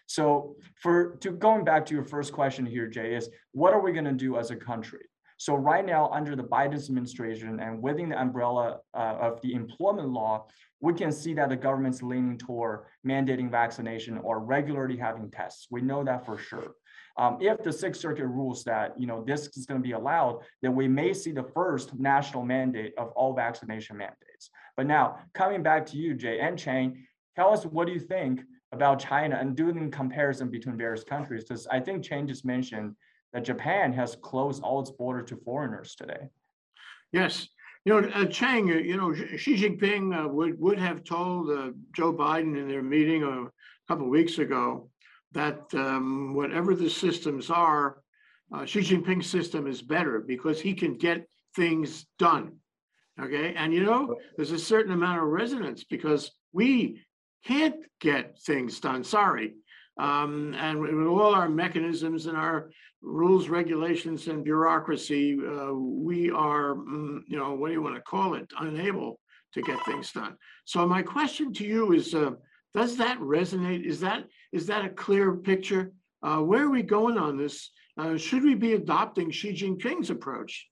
So 0.05 0.55
for 0.75 1.15
to 1.21 1.31
going 1.31 1.63
back 1.63 1.85
to 1.87 1.93
your 1.93 2.03
first 2.03 2.33
question 2.33 2.65
here, 2.65 2.87
Jay, 2.87 3.15
is 3.15 3.29
what 3.51 3.73
are 3.73 3.81
we 3.81 3.91
going 3.91 4.05
to 4.05 4.11
do 4.11 4.37
as 4.37 4.51
a 4.51 4.55
country? 4.55 5.05
So 5.37 5.55
right 5.55 5.85
now, 5.85 6.09
under 6.09 6.35
the 6.35 6.43
Biden 6.43 6.75
administration 6.75 7.59
and 7.59 7.81
within 7.81 8.09
the 8.09 8.21
umbrella 8.21 8.79
uh, 8.93 9.17
of 9.19 9.41
the 9.41 9.53
employment 9.53 10.09
law, 10.09 10.45
we 10.79 10.93
can 10.93 11.11
see 11.11 11.33
that 11.33 11.49
the 11.49 11.55
government's 11.55 12.03
leaning 12.03 12.37
toward 12.37 12.85
mandating 13.05 13.49
vaccination 13.49 14.17
or 14.19 14.39
regularly 14.39 14.97
having 14.97 15.31
tests. 15.31 15.67
We 15.71 15.81
know 15.81 16.03
that 16.03 16.25
for 16.25 16.37
sure. 16.37 16.75
Um, 17.15 17.37
if 17.39 17.63
the 17.63 17.71
Sixth 17.71 18.01
Circuit 18.01 18.25
rules 18.25 18.63
that 18.63 18.99
you 18.99 19.05
know 19.05 19.23
this 19.23 19.47
is 19.55 19.65
going 19.65 19.79
to 19.81 19.87
be 19.87 19.93
allowed, 19.93 20.39
then 20.61 20.75
we 20.75 20.87
may 20.87 21.13
see 21.13 21.31
the 21.31 21.43
first 21.43 21.93
national 21.99 22.43
mandate 22.43 22.93
of 22.97 23.09
all 23.09 23.33
vaccination 23.33 23.97
mandates. 23.97 24.49
But 24.75 24.87
now, 24.87 25.19
coming 25.33 25.61
back 25.61 25.85
to 25.87 25.97
you, 25.97 26.15
Jay 26.15 26.39
and 26.39 26.57
Chang, 26.57 27.05
tell 27.35 27.53
us 27.53 27.65
what 27.65 27.85
do 27.85 27.93
you 27.93 27.99
think 27.99 28.41
about 28.71 28.99
China 28.99 29.37
and 29.39 29.55
doing 29.55 29.91
comparison 29.91 30.49
between 30.49 30.77
various 30.77 31.03
countries? 31.03 31.43
Because 31.43 31.67
I 31.67 31.79
think 31.79 32.03
Chang 32.03 32.27
just 32.27 32.45
mentioned 32.45 32.95
that 33.33 33.43
Japan 33.43 33.93
has 33.93 34.15
closed 34.15 34.63
all 34.63 34.79
its 34.79 34.91
border 34.91 35.21
to 35.23 35.35
foreigners 35.37 35.95
today. 35.95 36.29
Yes, 37.11 37.47
You 37.85 38.01
know, 38.01 38.09
uh, 38.09 38.25
Chang, 38.25 38.71
uh, 38.71 38.75
you 38.75 38.97
know, 38.97 39.13
Xi 39.13 39.55
Jinping 39.57 40.17
uh, 40.17 40.27
would, 40.27 40.59
would 40.59 40.79
have 40.79 41.03
told 41.03 41.51
uh, 41.51 41.71
Joe 41.95 42.13
Biden 42.13 42.57
in 42.57 42.67
their 42.67 42.81
meeting 42.81 43.23
a 43.23 43.47
couple 43.87 44.05
of 44.05 44.09
weeks 44.09 44.39
ago 44.39 44.89
that 45.33 45.61
um, 45.73 46.33
whatever 46.33 46.75
the 46.75 46.89
systems 46.89 47.49
are, 47.49 48.01
uh, 48.53 48.65
Xi 48.65 48.79
Jinping's 48.81 49.29
system 49.29 49.67
is 49.67 49.81
better 49.81 50.19
because 50.19 50.61
he 50.61 50.73
can 50.73 50.97
get 50.97 51.27
things 51.55 52.05
done. 52.19 52.53
Okay, 53.21 53.53
and 53.55 53.73
you 53.73 53.83
know, 53.83 54.15
there's 54.35 54.51
a 54.51 54.59
certain 54.59 54.91
amount 54.91 55.21
of 55.21 55.27
resonance 55.27 55.83
because 55.83 56.31
we 56.51 57.01
can't 57.45 57.75
get 57.99 58.39
things 58.39 58.79
done, 58.79 59.03
sorry. 59.03 59.53
Um, 59.99 60.55
and 60.57 60.79
with 60.79 61.07
all 61.07 61.35
our 61.35 61.49
mechanisms 61.49 62.25
and 62.25 62.35
our 62.35 62.71
rules, 63.01 63.49
regulations 63.49 64.27
and 64.27 64.43
bureaucracy, 64.43 65.37
uh, 65.37 65.73
we 65.73 66.31
are, 66.31 66.75
mm, 66.75 67.19
you 67.27 67.37
know, 67.37 67.53
what 67.53 67.67
do 67.67 67.73
you 67.73 67.81
want 67.81 67.95
to 67.95 68.01
call 68.01 68.33
it, 68.33 68.51
unable 68.59 69.19
to 69.53 69.61
get 69.61 69.83
things 69.85 70.11
done. 70.11 70.35
So 70.65 70.87
my 70.87 71.03
question 71.03 71.53
to 71.53 71.65
you 71.65 71.93
is, 71.93 72.15
uh, 72.15 72.31
does 72.73 72.97
that 72.97 73.19
resonate? 73.19 73.85
Is 73.85 73.99
that, 73.99 74.23
is 74.53 74.67
that 74.67 74.85
a 74.85 74.89
clear 74.89 75.33
picture? 75.33 75.91
Uh, 76.21 76.37
where 76.37 76.63
are 76.63 76.69
we 76.69 76.83
going 76.83 77.17
on 77.17 77.37
this? 77.37 77.71
Uh, 77.97 78.15
should 78.15 78.43
we 78.43 78.55
be 78.55 78.73
adopting 78.73 79.29
Xi 79.31 79.51
Jinping's 79.51 80.09
approach? 80.09 80.69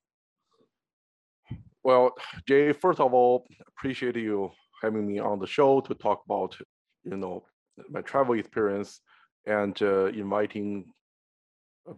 Well, 1.84 2.14
Jay, 2.48 2.72
first 2.74 3.00
of 3.00 3.14
all, 3.14 3.46
appreciate 3.68 4.16
you 4.16 4.52
having 4.82 5.06
me 5.08 5.20
on 5.20 5.40
the 5.40 5.48
show 5.48 5.82
to 5.82 5.94
talk 5.96 6.22
about, 6.26 6.56
you 7.04 7.18
know, 7.18 7.44
my 7.90 8.02
travel 8.02 8.38
experience 8.38 9.02
and 9.48 9.80
uh, 9.82 10.06
inviting 10.06 10.86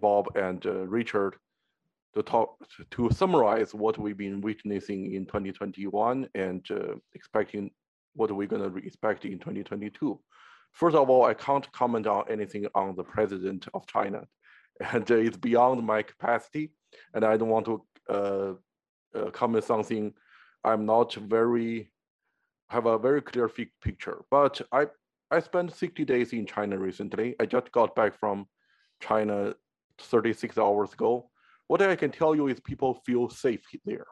Bob 0.01 0.35
and 0.35 0.65
uh, 0.65 0.87
Richard 0.87 1.35
to 2.15 2.23
talk 2.23 2.55
to 2.91 3.09
summarize 3.11 3.73
what 3.73 3.97
we've 3.97 4.17
been 4.17 4.39
witnessing 4.39 5.13
in 5.13 5.25
2021 5.25 6.29
and 6.35 6.65
uh, 6.71 6.95
expecting 7.13 7.71
what 8.15 8.31
we're 8.31 8.47
going 8.47 8.71
to 8.71 8.77
expect 8.85 9.25
in 9.25 9.39
2022. 9.39 10.19
First 10.73 10.95
of 10.95 11.09
all, 11.09 11.23
I 11.25 11.35
can't 11.35 11.71
comment 11.71 12.07
on 12.07 12.25
anything 12.29 12.65
on 12.73 12.95
the 12.95 13.03
president 13.03 13.67
of 13.73 13.85
China, 13.87 14.25
and 14.91 15.09
it's 15.09 15.37
beyond 15.37 15.85
my 15.85 16.01
capacity, 16.01 16.71
and 17.13 17.23
I 17.23 17.37
don't 17.37 17.49
want 17.49 17.65
to 17.67 17.85
uh, 18.09 18.53
uh, 19.15 19.29
comment 19.31 19.63
something 19.63 20.13
I'm 20.63 20.85
not 20.85 21.13
very 21.13 21.91
have 22.69 22.85
a 22.87 22.97
very 22.97 23.21
clear 23.21 23.49
picture. 23.81 24.23
But 24.31 24.61
I 24.71 24.87
I 25.29 25.39
spent 25.39 25.75
60 25.75 26.05
days 26.05 26.33
in 26.33 26.45
China 26.45 26.77
recently. 26.77 27.35
I 27.39 27.45
just 27.45 27.71
got 27.71 27.95
back 27.95 28.17
from 28.19 28.47
China 29.01 29.55
36 29.99 30.57
hours 30.57 30.93
ago. 30.93 31.29
What 31.67 31.81
I 31.81 31.95
can 31.95 32.11
tell 32.11 32.35
you 32.35 32.47
is 32.47 32.59
people 32.59 33.01
feel 33.05 33.29
safe 33.29 33.65
there. 33.85 34.07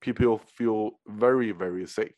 People 0.00 0.38
feel 0.38 1.00
very 1.06 1.50
very 1.50 1.86
safe. 1.86 2.14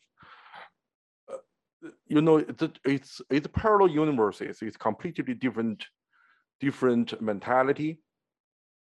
You 2.07 2.21
know, 2.21 2.43
it's 2.85 3.21
it's 3.29 3.47
parallel 3.53 3.89
universes. 3.89 4.61
It's 4.61 4.77
completely 4.77 5.33
different 5.33 5.85
different 6.59 7.21
mentality. 7.21 8.01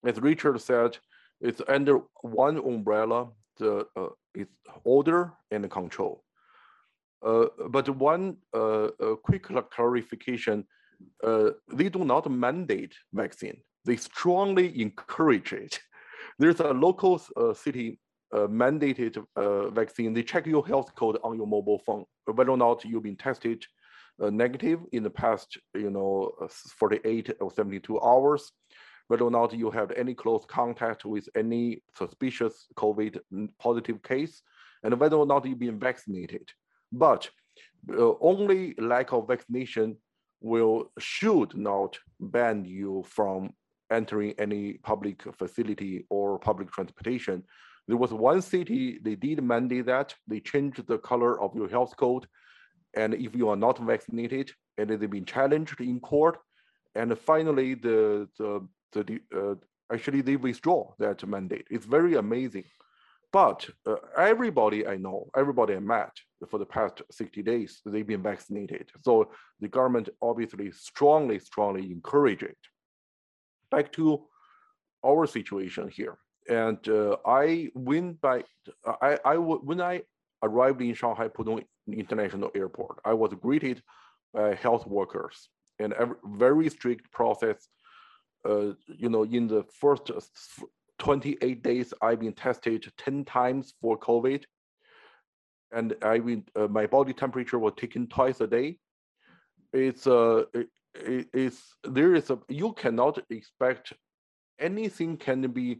As 0.05 0.19
Richard 0.19 0.61
said, 0.61 0.97
it's 1.41 1.61
under 1.67 2.01
one 2.21 2.57
umbrella, 2.57 3.29
the 3.57 3.87
uh, 3.95 4.09
it's 4.35 4.51
order 4.83 5.33
and 5.51 5.69
control. 5.69 6.23
Uh, 7.25 7.45
but 7.69 7.89
one 7.89 8.37
uh, 8.53 8.89
quick 9.23 9.47
clarification, 9.71 10.65
uh, 11.23 11.51
they 11.71 11.89
do 11.89 12.03
not 12.03 12.29
mandate 12.29 12.93
vaccine. 13.13 13.61
They 13.85 13.95
strongly 13.95 14.81
encourage 14.81 15.53
it. 15.53 15.79
There's 16.39 16.59
a 16.59 16.73
local 16.73 17.21
uh, 17.37 17.53
city 17.53 17.99
uh, 18.33 18.47
mandated 18.47 19.23
uh, 19.35 19.69
vaccine. 19.69 20.13
They 20.13 20.23
check 20.23 20.45
your 20.45 20.65
health 20.65 20.93
code 20.95 21.17
on 21.23 21.37
your 21.37 21.47
mobile 21.47 21.79
phone, 21.79 22.05
whether 22.25 22.51
or 22.51 22.57
not 22.57 22.83
you've 22.83 23.03
been 23.03 23.15
tested 23.15 23.65
uh, 24.21 24.29
negative 24.29 24.79
in 24.91 25.03
the 25.03 25.09
past, 25.09 25.57
you 25.75 25.89
know, 25.89 26.33
uh, 26.41 26.47
48 26.47 27.35
or 27.39 27.51
72 27.51 27.99
hours 28.01 28.51
whether 29.07 29.25
or 29.25 29.31
not 29.31 29.53
you 29.53 29.69
have 29.69 29.91
any 29.91 30.13
close 30.13 30.45
contact 30.45 31.05
with 31.05 31.27
any 31.35 31.83
suspicious 31.95 32.67
COVID 32.75 33.19
positive 33.59 34.01
case, 34.01 34.41
and 34.83 34.99
whether 34.99 35.17
or 35.17 35.25
not 35.25 35.45
you've 35.45 35.59
been 35.59 35.79
vaccinated. 35.79 36.49
But 36.91 37.29
uh, 37.89 38.13
only 38.21 38.75
lack 38.77 39.13
of 39.13 39.27
vaccination 39.27 39.97
will 40.41 40.91
should 40.99 41.55
not 41.55 41.97
ban 42.19 42.65
you 42.65 43.03
from 43.07 43.51
entering 43.91 44.33
any 44.37 44.73
public 44.73 45.21
facility 45.37 46.05
or 46.09 46.39
public 46.39 46.71
transportation. 46.71 47.43
There 47.87 47.97
was 47.97 48.13
one 48.13 48.41
city 48.41 48.99
they 49.01 49.15
did 49.15 49.43
mandate 49.43 49.87
that 49.87 50.15
they 50.27 50.39
changed 50.39 50.87
the 50.87 50.97
color 50.97 51.41
of 51.41 51.55
your 51.55 51.67
health 51.67 51.95
code, 51.97 52.27
and 52.95 53.13
if 53.13 53.35
you 53.35 53.49
are 53.49 53.55
not 53.55 53.77
vaccinated, 53.77 54.51
and 54.77 54.89
they've 54.89 55.09
been 55.09 55.25
challenged 55.25 55.81
in 55.81 55.99
court, 55.99 56.37
and 56.95 57.17
finally 57.17 57.73
the 57.73 58.27
the 58.37 58.67
the 58.93 59.19
uh, 59.35 59.55
actually 59.93 60.21
they 60.21 60.35
withdraw 60.35 60.93
that 60.99 61.25
mandate. 61.27 61.67
It's 61.69 61.85
very 61.85 62.15
amazing. 62.15 62.65
But 63.33 63.67
uh, 63.87 63.95
everybody 64.15 64.85
I 64.87 64.97
know, 64.97 65.27
everybody 65.35 65.73
I 65.75 65.79
met 65.79 66.11
for 66.49 66.59
the 66.59 66.67
past 66.67 67.01
60 67.09 67.41
days, 67.41 67.81
they've 67.83 68.05
been 68.05 68.21
vaccinated. 68.21 68.91
So 69.01 69.31
the 69.59 69.67
government 69.67 70.09
obviously 70.21 70.71
strongly, 70.71 71.39
strongly 71.39 71.91
encourage 71.91 72.43
it. 72.43 72.57
Back 73.71 73.91
to 73.93 74.27
our 75.03 75.25
situation 75.25 75.89
here. 75.89 76.19
And 76.49 76.87
uh, 76.89 77.17
I 77.25 77.69
went 77.73 78.21
by, 78.21 78.43
I, 79.01 79.17
I 79.23 79.37
when 79.37 79.81
I 79.81 80.01
arrived 80.41 80.81
in 80.81 80.93
Shanghai 80.93 81.29
Pudong 81.29 81.63
International 81.87 82.51
Airport, 82.55 82.99
I 83.05 83.13
was 83.13 83.33
greeted 83.41 83.81
by 84.33 84.55
health 84.55 84.85
workers 84.85 85.49
and 85.79 85.93
a 85.93 86.09
very 86.25 86.69
strict 86.69 87.11
process 87.11 87.69
uh, 88.47 88.73
you 88.87 89.09
know, 89.09 89.23
in 89.23 89.47
the 89.47 89.63
first 89.79 90.11
uh, 90.11 90.19
28 90.99 91.63
days, 91.63 91.93
I've 92.01 92.19
been 92.19 92.33
tested 92.33 92.91
10 92.97 93.25
times 93.25 93.73
for 93.81 93.97
COVID. 93.97 94.43
And 95.71 95.95
I 96.01 96.19
uh, 96.55 96.67
my 96.67 96.85
body 96.85 97.13
temperature 97.13 97.57
was 97.57 97.73
taken 97.77 98.07
twice 98.07 98.41
a 98.41 98.47
day. 98.47 98.77
It's, 99.71 100.07
uh, 100.07 100.43
it- 100.53 100.69
it's, 101.33 101.75
there 101.83 102.13
is 102.13 102.29
a, 102.29 102.37
you 102.47 102.73
cannot 102.73 103.17
expect 103.31 103.93
anything 104.59 105.17
can 105.17 105.41
be, 105.51 105.79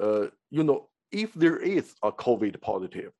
uh, 0.00 0.26
you 0.50 0.62
know, 0.62 0.88
if 1.10 1.32
there 1.34 1.56
is 1.56 1.94
a 2.02 2.12
COVID 2.12 2.60
positive, 2.60 3.12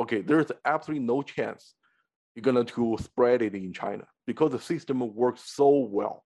okay, 0.00 0.20
there's 0.20 0.50
absolutely 0.64 1.04
no 1.04 1.22
chance 1.22 1.74
you're 2.34 2.42
gonna 2.42 2.66
spread 2.98 3.42
it 3.42 3.54
in 3.54 3.72
China 3.72 4.04
because 4.26 4.52
the 4.52 4.58
system 4.58 5.14
works 5.14 5.42
so 5.54 5.88
well. 5.90 6.24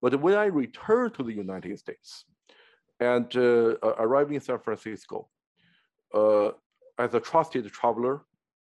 But 0.00 0.20
when 0.20 0.34
I 0.34 0.46
returned 0.46 1.14
to 1.14 1.22
the 1.22 1.32
United 1.32 1.78
States 1.78 2.24
and 3.00 3.34
uh, 3.36 3.76
arrived 3.98 4.32
in 4.32 4.40
San 4.40 4.58
Francisco 4.58 5.28
uh, 6.14 6.50
as 6.98 7.14
a 7.14 7.20
trusted 7.20 7.70
traveler, 7.72 8.22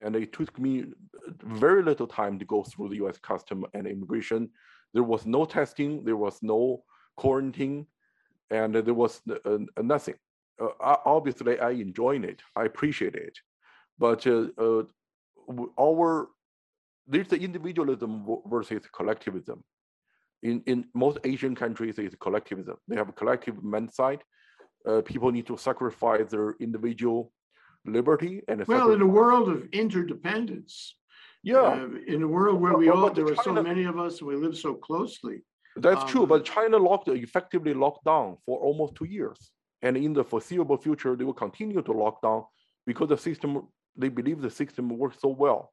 and 0.01 0.15
it 0.15 0.33
took 0.33 0.57
me 0.59 0.85
very 1.43 1.83
little 1.83 2.07
time 2.07 2.39
to 2.39 2.45
go 2.45 2.63
through 2.63 2.89
the 2.89 3.05
US 3.05 3.19
custom 3.19 3.65
and 3.73 3.87
immigration. 3.87 4.49
There 4.93 5.03
was 5.03 5.25
no 5.25 5.45
testing, 5.45 6.03
there 6.03 6.17
was 6.17 6.39
no 6.41 6.83
quarantine, 7.15 7.85
and 8.51 8.75
there 8.75 8.93
was 8.93 9.21
uh, 9.45 9.57
nothing. 9.81 10.15
Uh, 10.61 10.97
obviously, 11.05 11.59
I 11.59 11.71
enjoyed 11.71 12.23
it, 12.25 12.41
I 12.55 12.65
appreciate 12.65 13.15
it. 13.15 13.37
But 13.97 14.27
uh, 14.27 14.47
uh, 14.57 14.83
our 15.79 16.27
there's 17.07 17.27
the 17.27 17.39
individualism 17.39 18.27
versus 18.47 18.83
collectivism 18.93 19.63
in, 20.43 20.61
in 20.65 20.85
most 20.93 21.19
Asian 21.23 21.55
countries, 21.55 21.97
it's 21.99 22.15
collectivism. 22.19 22.77
They 22.87 22.95
have 22.95 23.09
a 23.09 23.13
collective 23.13 23.55
mindset. 23.55 24.21
Uh, 24.85 25.01
people 25.01 25.31
need 25.31 25.45
to 25.47 25.57
sacrifice 25.57 26.29
their 26.29 26.55
individual 26.59 27.31
liberty 27.85 28.41
and 28.47 28.65
Well, 28.67 28.91
in 28.93 29.01
a 29.01 29.07
world 29.07 29.49
of 29.49 29.67
interdependence, 29.71 30.95
yeah, 31.43 31.59
uh, 31.59 31.87
in 32.07 32.23
a 32.23 32.27
world 32.27 32.59
where 32.59 32.75
we 32.75 32.89
well, 32.89 33.05
all, 33.05 33.09
there 33.11 33.31
are 33.31 33.43
so 33.43 33.53
many 33.53 33.83
of 33.83 33.99
us 33.99 34.19
and 34.19 34.27
we 34.27 34.35
live 34.35 34.57
so 34.57 34.73
closely. 34.73 35.41
That's 35.81 36.05
true. 36.11 36.23
um, 36.23 36.29
But 36.29 36.45
China 36.45 36.77
locked 36.77 37.07
effectively 37.07 37.73
locked 37.73 38.05
down 38.05 38.37
for 38.45 38.59
almost 38.59 38.95
two 38.95 39.05
years, 39.05 39.51
and 39.81 39.97
in 39.97 40.13
the 40.13 40.23
foreseeable 40.23 40.77
future, 40.77 41.15
they 41.15 41.23
will 41.23 41.33
continue 41.33 41.81
to 41.81 41.91
lock 41.91 42.21
down 42.21 42.43
because 42.85 43.09
the 43.09 43.17
system 43.17 43.67
they 43.95 44.09
believe 44.09 44.41
the 44.41 44.49
system 44.49 44.89
works 44.89 45.17
so 45.21 45.29
well. 45.29 45.71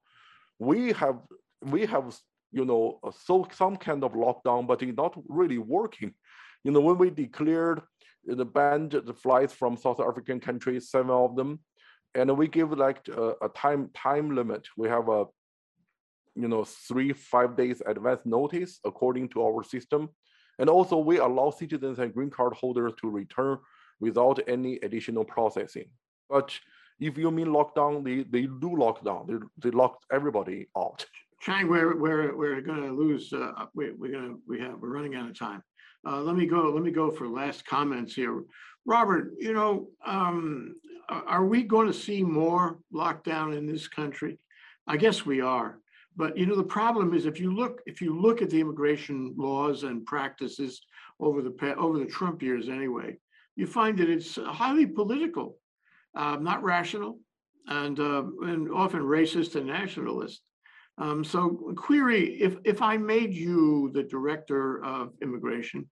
We 0.59 0.93
have 0.93 1.19
we 1.63 1.87
have 1.87 2.17
you 2.53 2.65
know 2.65 3.01
so 3.27 3.47
some 3.53 3.77
kind 3.77 4.03
of 4.05 4.13
lockdown, 4.13 4.67
but 4.67 4.83
it's 4.83 4.97
not 4.97 5.15
really 5.29 5.59
working. 5.59 6.15
You 6.65 6.73
know, 6.73 6.81
when 6.81 6.99
we 6.99 7.11
declared 7.11 7.83
the 8.25 8.45
banned 8.45 8.93
the 8.93 9.15
flights 9.15 9.55
from 9.55 9.77
South 9.77 10.01
African 10.01 10.41
countries, 10.41 10.91
seven 10.91 11.11
of 11.11 11.37
them, 11.37 11.61
and 12.15 12.37
we 12.37 12.49
give 12.49 12.73
like 12.73 13.07
a, 13.09 13.35
a 13.43 13.49
time 13.51 13.91
time 13.95 14.35
limit. 14.35 14.67
We 14.77 14.89
have 14.89 15.09
a 15.09 15.27
you 16.43 16.49
know 16.53 16.65
three 16.89 17.13
five 17.13 17.51
days 17.61 17.83
advance 17.93 18.23
notice 18.25 18.73
according 18.91 19.29
to 19.31 19.39
our 19.43 19.63
system, 19.75 20.09
and 20.61 20.69
also 20.71 20.97
we 20.99 21.19
allow 21.19 21.51
citizens 21.51 21.99
and 21.99 22.15
green 22.15 22.31
card 22.31 22.55
holders 22.55 22.93
to 23.01 23.11
return 23.21 23.59
without 24.01 24.39
any 24.47 24.75
additional 24.87 25.25
processing. 25.25 25.89
But 26.31 26.49
If 27.01 27.17
you 27.17 27.31
mean 27.31 27.49
lockdown, 27.49 28.05
they, 28.05 28.25
they 28.25 28.47
do 28.47 28.71
lockdown. 28.71 29.27
They, 29.29 29.39
they 29.63 29.71
locked 29.71 30.05
everybody 30.13 30.67
out. 30.77 31.07
Chang, 31.41 31.69
we're, 31.69 31.97
we're, 31.97 32.37
we're 32.37 32.61
gonna 32.61 32.93
lose, 32.93 33.33
uh, 33.33 33.67
we, 33.75 33.93
we're 33.93 34.13
gonna, 34.13 34.35
we 34.49 34.59
have, 34.61 34.75
we're 34.81 34.91
running 34.91 35.15
out 35.15 35.31
of 35.31 35.39
time. 35.39 35.63
Uh, 36.07 36.21
let 36.21 36.37
me 36.37 36.47
go, 36.47 36.63
let 36.75 36.83
me 36.83 36.91
go 36.91 37.11
for 37.11 37.29
last 37.29 37.65
comments 37.67 38.15
here. 38.15 38.43
Robert, 38.87 39.35
you 39.39 39.53
know, 39.53 39.89
um, 40.05 40.75
are 41.09 41.45
we 41.45 41.63
going 41.63 41.87
to 41.87 41.93
see 41.93 42.23
more 42.23 42.79
lockdown 42.93 43.57
in 43.57 43.67
this 43.67 43.87
country? 43.89 44.39
I 44.87 44.97
guess 44.97 45.25
we 45.25 45.41
are. 45.41 45.79
But 46.19 46.37
you 46.37 46.47
know, 46.47 46.57
the 46.57 46.65
problem 46.65 47.15
is 47.15 47.27
if 47.27 47.39
you 47.39 47.55
look, 47.55 47.81
if 47.87 48.03
you 48.03 48.21
look 48.21 48.43
at 48.43 48.51
the 48.51 48.61
immigration 48.61 49.35
laws 49.39 49.85
and 49.85 50.05
practices 50.05 50.83
over 51.21 51.43
the, 51.43 51.75
over 51.77 51.97
the 51.97 52.07
Trump 52.07 52.43
years 52.43 52.69
anyway, 52.69 53.17
you 53.55 53.69
find 53.69 53.97
that 53.99 54.11
it's 54.11 54.35
highly 54.35 54.85
political, 54.85 55.59
uh, 56.17 56.37
not 56.41 56.65
rational, 56.65 57.21
and, 57.69 58.01
uh, 58.01 58.25
and 58.43 58.69
often 58.73 59.03
racist 59.03 59.55
and 59.55 59.67
nationalist. 59.69 60.43
Um, 60.99 61.23
so 61.23 61.73
query, 61.77 62.41
if, 62.41 62.57
if 62.65 62.83
I 62.83 62.97
made 62.97 63.33
you 63.33 63.93
the 63.95 64.03
director 64.03 64.85
of 64.85 65.13
immigration, 65.23 65.89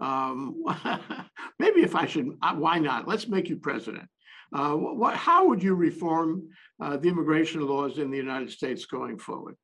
um, 0.00 0.62
maybe 1.58 1.82
if 1.82 1.96
I 1.96 2.06
should, 2.06 2.38
uh, 2.40 2.54
why 2.54 2.78
not? 2.78 3.08
Let's 3.08 3.26
make 3.26 3.48
you 3.48 3.56
president. 3.56 4.08
Uh, 4.52 4.74
what, 4.74 5.14
how 5.14 5.48
would 5.48 5.62
you 5.62 5.74
reform, 5.74 6.48
uh, 6.80 6.96
the 6.96 7.08
immigration 7.08 7.66
laws 7.66 7.98
in 7.98 8.10
the 8.10 8.16
United 8.16 8.50
States 8.50 8.86
going 8.86 9.18
forward? 9.18 9.56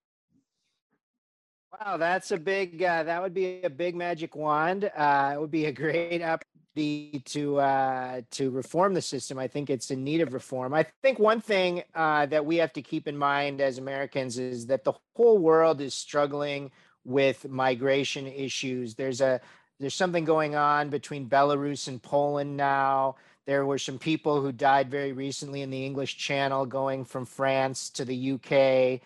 Wow, 1.81 1.97
that's 1.97 2.31
a 2.31 2.37
big, 2.37 2.83
uh, 2.83 3.05
that 3.05 3.23
would 3.23 3.33
be 3.33 3.63
a 3.63 3.71
big 3.71 3.95
magic 3.95 4.37
wand. 4.37 4.91
Uh, 4.95 5.33
it 5.35 5.41
would 5.41 5.51
be 5.51 5.67
a 5.67 5.73
great 5.73 6.21
opportunity 6.23 7.23
to, 7.25 7.59
uh, 7.59 8.21
to 8.33 8.51
reform 8.51 8.93
the 8.95 9.01
system. 9.01 9.39
I 9.39 9.49
think 9.49 9.71
it's 9.71 9.91
in 9.91 10.05
need 10.05 10.21
of 10.21 10.35
reform. 10.35 10.75
I 10.75 10.87
think 11.03 11.19
one 11.19 11.41
thing, 11.41 11.83
uh, 11.95 12.27
that 12.27 12.45
we 12.45 12.57
have 12.57 12.73
to 12.75 12.83
keep 12.83 13.09
in 13.09 13.17
mind 13.17 13.61
as 13.61 13.79
Americans 13.79 14.39
is 14.39 14.67
that 14.67 14.85
the 14.85 14.93
whole 15.17 15.39
world 15.39 15.81
is 15.81 15.95
struggling 15.95 16.71
with 17.05 17.49
migration 17.49 18.27
issues. 18.27 18.95
There's 18.95 19.21
a, 19.21 19.41
there's 19.81 19.95
something 19.95 20.25
going 20.25 20.55
on 20.55 20.91
between 20.91 21.29
Belarus 21.29 21.89
and 21.89 22.03
Poland 22.03 22.57
now. 22.57 23.17
There 23.47 23.67
were 23.67 23.79
some 23.79 23.99
people 23.99 24.41
who 24.41 24.53
died 24.53 24.91
very 24.91 25.13
recently 25.13 25.63
in 25.63 25.71
the 25.71 25.85
English 25.85 26.17
Channel 26.17 26.67
going 26.67 27.05
from 27.05 27.27
France 27.27 27.91
to 27.91 28.05
the 28.05 28.33
UK 28.33 29.03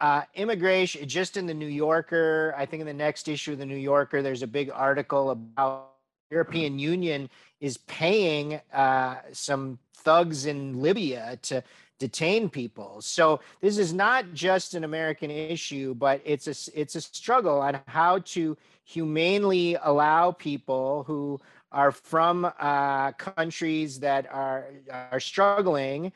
uh, 0.00 0.22
immigration 0.34 1.06
just 1.06 1.36
in 1.36 1.46
the 1.46 1.54
new 1.54 1.66
yorker 1.66 2.54
i 2.56 2.64
think 2.64 2.80
in 2.80 2.86
the 2.86 2.92
next 2.92 3.28
issue 3.28 3.52
of 3.52 3.58
the 3.58 3.66
new 3.66 3.76
yorker 3.76 4.22
there's 4.22 4.42
a 4.42 4.46
big 4.46 4.70
article 4.72 5.30
about 5.30 5.90
european 6.30 6.78
union 6.78 7.28
is 7.60 7.76
paying 7.76 8.60
uh, 8.72 9.16
some 9.32 9.78
thugs 9.94 10.46
in 10.46 10.80
libya 10.80 11.38
to 11.42 11.62
detain 12.00 12.50
people. 12.50 13.00
So 13.00 13.38
this 13.60 13.78
is 13.78 13.92
not 13.92 14.32
just 14.32 14.74
an 14.74 14.82
american 14.82 15.30
issue 15.30 15.94
but 15.94 16.20
it's 16.24 16.48
a 16.48 16.80
it's 16.80 16.96
a 16.96 17.00
struggle 17.00 17.60
on 17.60 17.78
how 17.86 18.18
to 18.18 18.56
humanely 18.84 19.76
allow 19.82 20.32
people 20.32 21.04
who 21.06 21.38
are 21.70 21.92
from 21.92 22.50
uh, 22.58 23.12
countries 23.12 24.00
that 24.00 24.26
are 24.32 24.66
are 24.90 25.20
struggling 25.20 26.12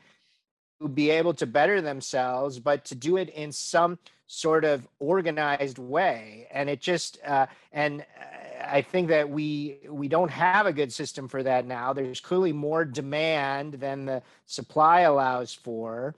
to 0.81 0.89
be 0.89 1.11
able 1.11 1.35
to 1.35 1.47
better 1.47 1.81
themselves, 1.81 2.59
but 2.59 2.85
to 2.87 2.95
do 2.95 3.17
it 3.17 3.29
in 3.31 3.53
some 3.53 3.99
sort 4.27 4.65
of 4.65 4.87
organized 4.99 5.79
way. 5.79 6.47
And 6.51 6.69
it 6.71 6.81
just 6.81 7.19
uh, 7.27 7.47
and 7.73 8.01
uh, 8.01 8.65
I 8.67 8.83
think 8.83 9.09
that 9.09 9.29
we 9.29 9.79
we 9.89 10.09
don't 10.09 10.31
have 10.31 10.67
a 10.67 10.73
good 10.73 10.93
system 10.93 11.29
for 11.29 11.43
that 11.43 11.67
now. 11.67 11.93
There's 11.93 12.21
clearly 12.21 12.53
more 12.53 12.85
demand 12.85 13.75
than 13.75 14.07
the 14.07 14.23
supply 14.47 15.01
allows 15.01 15.55
for. 15.55 16.15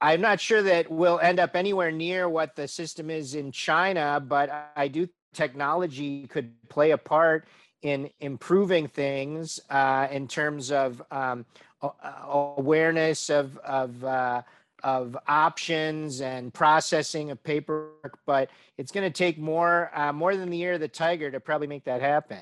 I'm 0.00 0.20
not 0.20 0.40
sure 0.40 0.62
that 0.62 0.90
we'll 0.90 1.20
end 1.20 1.38
up 1.38 1.54
anywhere 1.54 1.92
near 1.92 2.28
what 2.28 2.56
the 2.56 2.66
system 2.66 3.08
is 3.08 3.36
in 3.36 3.52
China, 3.52 4.20
but 4.26 4.72
I 4.74 4.88
do 4.88 5.08
technology 5.32 6.26
could 6.26 6.52
play 6.68 6.90
a 6.90 6.98
part 6.98 7.46
in 7.82 8.10
improving 8.20 8.88
things 8.88 9.60
uh, 9.70 10.08
in 10.10 10.28
terms 10.28 10.70
of 10.72 11.02
um, 11.10 11.44
awareness 12.28 13.30
of 13.30 13.56
of 13.58 14.04
uh, 14.04 14.42
of 14.84 15.16
options 15.26 16.20
and 16.20 16.52
processing 16.52 17.30
of 17.30 17.42
paperwork. 17.42 18.18
But 18.26 18.50
it's 18.78 18.92
going 18.92 19.10
to 19.10 19.16
take 19.16 19.38
more 19.38 19.90
uh, 19.94 20.12
more 20.12 20.36
than 20.36 20.50
the 20.50 20.56
year 20.56 20.74
of 20.74 20.80
the 20.80 20.88
tiger 20.88 21.30
to 21.30 21.40
probably 21.40 21.66
make 21.66 21.84
that 21.84 22.00
happen. 22.00 22.38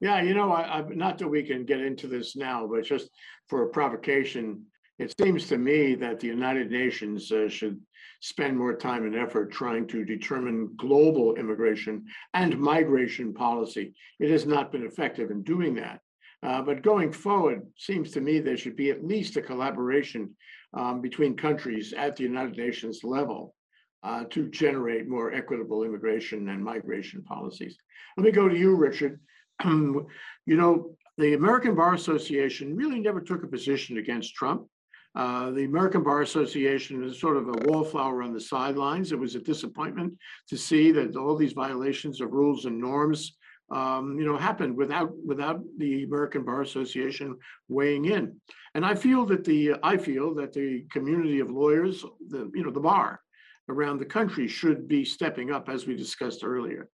Yeah, 0.00 0.20
you 0.20 0.34
know, 0.34 0.50
I, 0.52 0.78
I, 0.78 0.80
not 0.88 1.18
that 1.18 1.28
we 1.28 1.44
can 1.44 1.64
get 1.64 1.80
into 1.80 2.08
this 2.08 2.34
now, 2.34 2.66
but 2.66 2.84
just 2.84 3.08
for 3.48 3.62
a 3.62 3.68
provocation, 3.68 4.64
it 4.98 5.14
seems 5.20 5.46
to 5.48 5.58
me 5.58 5.94
that 5.94 6.18
the 6.18 6.26
United 6.26 6.72
Nations 6.72 7.30
uh, 7.30 7.48
should 7.48 7.80
spend 8.20 8.56
more 8.56 8.74
time 8.74 9.04
and 9.04 9.16
effort 9.16 9.50
trying 9.50 9.86
to 9.88 10.04
determine 10.04 10.74
global 10.76 11.34
immigration 11.34 12.04
and 12.34 12.58
migration 12.58 13.34
policy. 13.34 13.94
It 14.20 14.30
has 14.30 14.46
not 14.46 14.70
been 14.70 14.84
effective 14.84 15.30
in 15.30 15.42
doing 15.42 15.74
that. 15.74 16.00
Uh, 16.42 16.60
but 16.60 16.82
going 16.82 17.12
forward, 17.12 17.66
seems 17.76 18.10
to 18.10 18.20
me 18.20 18.40
there 18.40 18.56
should 18.56 18.76
be 18.76 18.90
at 18.90 19.04
least 19.04 19.36
a 19.36 19.42
collaboration 19.42 20.34
um, 20.74 21.00
between 21.00 21.36
countries 21.36 21.92
at 21.92 22.16
the 22.16 22.24
United 22.24 22.56
Nations 22.56 23.04
level 23.04 23.54
uh, 24.02 24.24
to 24.30 24.48
generate 24.48 25.08
more 25.08 25.32
equitable 25.32 25.84
immigration 25.84 26.48
and 26.48 26.64
migration 26.64 27.22
policies. 27.22 27.76
Let 28.16 28.24
me 28.24 28.32
go 28.32 28.48
to 28.48 28.56
you, 28.56 28.74
Richard. 28.74 29.20
you 29.64 30.06
know, 30.46 30.96
the 31.18 31.34
American 31.34 31.74
Bar 31.74 31.94
Association 31.94 32.76
really 32.76 32.98
never 32.98 33.20
took 33.20 33.44
a 33.44 33.48
position 33.48 33.98
against 33.98 34.34
Trump. 34.34 34.66
Uh, 35.14 35.50
the 35.50 35.64
American 35.64 36.02
Bar 36.02 36.22
Association 36.22 37.04
is 37.04 37.20
sort 37.20 37.36
of 37.36 37.48
a 37.48 37.68
wallflower 37.68 38.22
on 38.22 38.32
the 38.32 38.40
sidelines. 38.40 39.12
It 39.12 39.18
was 39.18 39.34
a 39.34 39.40
disappointment 39.40 40.14
to 40.48 40.56
see 40.56 40.90
that 40.92 41.16
all 41.16 41.36
these 41.36 41.52
violations 41.52 42.20
of 42.20 42.32
rules 42.32 42.64
and 42.64 42.80
norms, 42.80 43.36
um, 43.72 44.18
you 44.18 44.26
know, 44.26 44.36
happened 44.36 44.76
without 44.76 45.10
without 45.24 45.60
the 45.78 46.04
American 46.04 46.44
Bar 46.44 46.60
Association 46.60 47.36
weighing 47.68 48.04
in. 48.04 48.36
And 48.74 48.84
I 48.84 48.94
feel 48.94 49.24
that 49.26 49.44
the 49.44 49.76
I 49.82 49.96
feel 49.96 50.34
that 50.34 50.52
the 50.52 50.84
community 50.90 51.40
of 51.40 51.50
lawyers, 51.50 52.04
the 52.28 52.50
you 52.54 52.62
know, 52.64 52.70
the 52.70 52.80
bar 52.80 53.20
around 53.68 53.98
the 53.98 54.04
country 54.04 54.46
should 54.46 54.86
be 54.88 55.04
stepping 55.04 55.50
up, 55.50 55.68
as 55.68 55.86
we 55.86 55.96
discussed 55.96 56.44
earlier. 56.44 56.88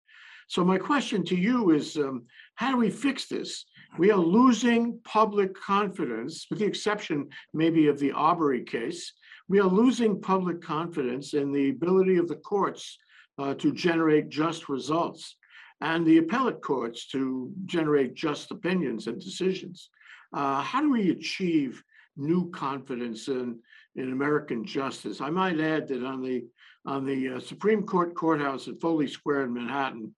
So 0.49 0.65
my 0.65 0.79
question 0.79 1.25
to 1.25 1.37
you 1.37 1.71
is, 1.71 1.97
um, 1.97 2.25
how 2.55 2.71
do 2.71 2.79
we 2.79 2.91
fix 2.91 3.27
this? 3.27 3.67
We 3.99 4.11
are 4.11 4.19
losing 4.19 5.01
public 5.05 5.55
confidence, 5.55 6.47
with 6.49 6.61
the 6.61 6.67
exception 6.67 7.29
maybe 7.53 7.89
of 7.89 7.99
the 7.99 8.13
Arbery 8.13 8.63
case. 8.63 9.13
We 9.49 9.61
are 9.61 9.69
losing 9.69 10.21
public 10.21 10.63
confidence 10.63 11.35
in 11.35 11.53
the 11.53 11.71
ability 11.71 12.17
of 12.19 12.29
the 12.29 12.37
courts 12.37 12.99
uh, 13.39 13.55
to 13.55 13.73
generate 13.73 14.29
just 14.29 14.69
results 14.69 15.38
and 15.81 16.07
the 16.07 16.19
appellate 16.19 16.61
courts 16.61 17.07
to 17.09 17.53
generate 17.67 18.15
just 18.15 18.51
opinions 18.51 19.07
and 19.07 19.21
decisions. 19.21 19.91
Uh, 20.33 20.61
how 20.61 20.81
do 20.81 20.91
we 20.91 21.11
achieve 21.11 21.83
new 22.17 22.51
confidence 22.51 23.29
in, 23.29 23.59
in 23.97 24.13
American 24.13 24.65
justice? 24.65 25.21
I 25.21 25.31
might 25.31 25.61
add 25.61 25.89
that 25.89 26.05
on 26.05 26.23
the 26.23 26.45
on 26.87 27.05
the 27.05 27.29
uh, 27.29 27.41
Supreme 27.41 27.83
Court 27.83 28.15
courthouse 28.15 28.67
at 28.67 28.81
Foley 28.81 29.09
Square 29.09 29.45
in 29.45 29.53
Manhattan, 29.53 30.15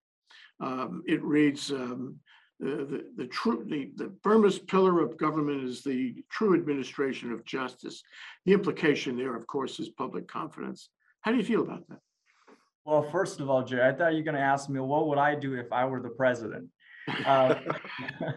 um, 0.60 1.02
it 1.06 1.20
reads, 1.22 1.72
um, 1.72 2.16
the, 2.60 2.66
the, 2.66 3.04
the 3.16 3.26
true, 3.26 3.64
the, 3.66 3.90
the 3.96 4.12
firmest 4.22 4.68
pillar 4.68 5.02
of 5.02 5.16
government 5.16 5.64
is 5.64 5.82
the 5.82 6.22
true 6.30 6.54
administration 6.54 7.32
of 7.32 7.44
justice. 7.44 8.02
The 8.44 8.52
implication 8.52 9.16
there, 9.16 9.34
of 9.34 9.46
course, 9.46 9.80
is 9.80 9.88
public 9.88 10.28
confidence. 10.28 10.90
How 11.22 11.32
do 11.32 11.38
you 11.38 11.44
feel 11.44 11.62
about 11.62 11.88
that? 11.88 11.98
Well, 12.84 13.02
first 13.10 13.40
of 13.40 13.50
all, 13.50 13.62
Jay, 13.62 13.80
I 13.86 13.92
thought 13.92 14.12
you 14.12 14.18
were 14.18 14.24
gonna 14.24 14.38
ask 14.38 14.68
me, 14.68 14.80
what 14.80 15.08
would 15.08 15.18
I 15.18 15.34
do 15.34 15.54
if 15.54 15.72
I 15.72 15.84
were 15.84 16.00
the 16.00 16.08
president? 16.10 16.68
Uh, 17.24 17.54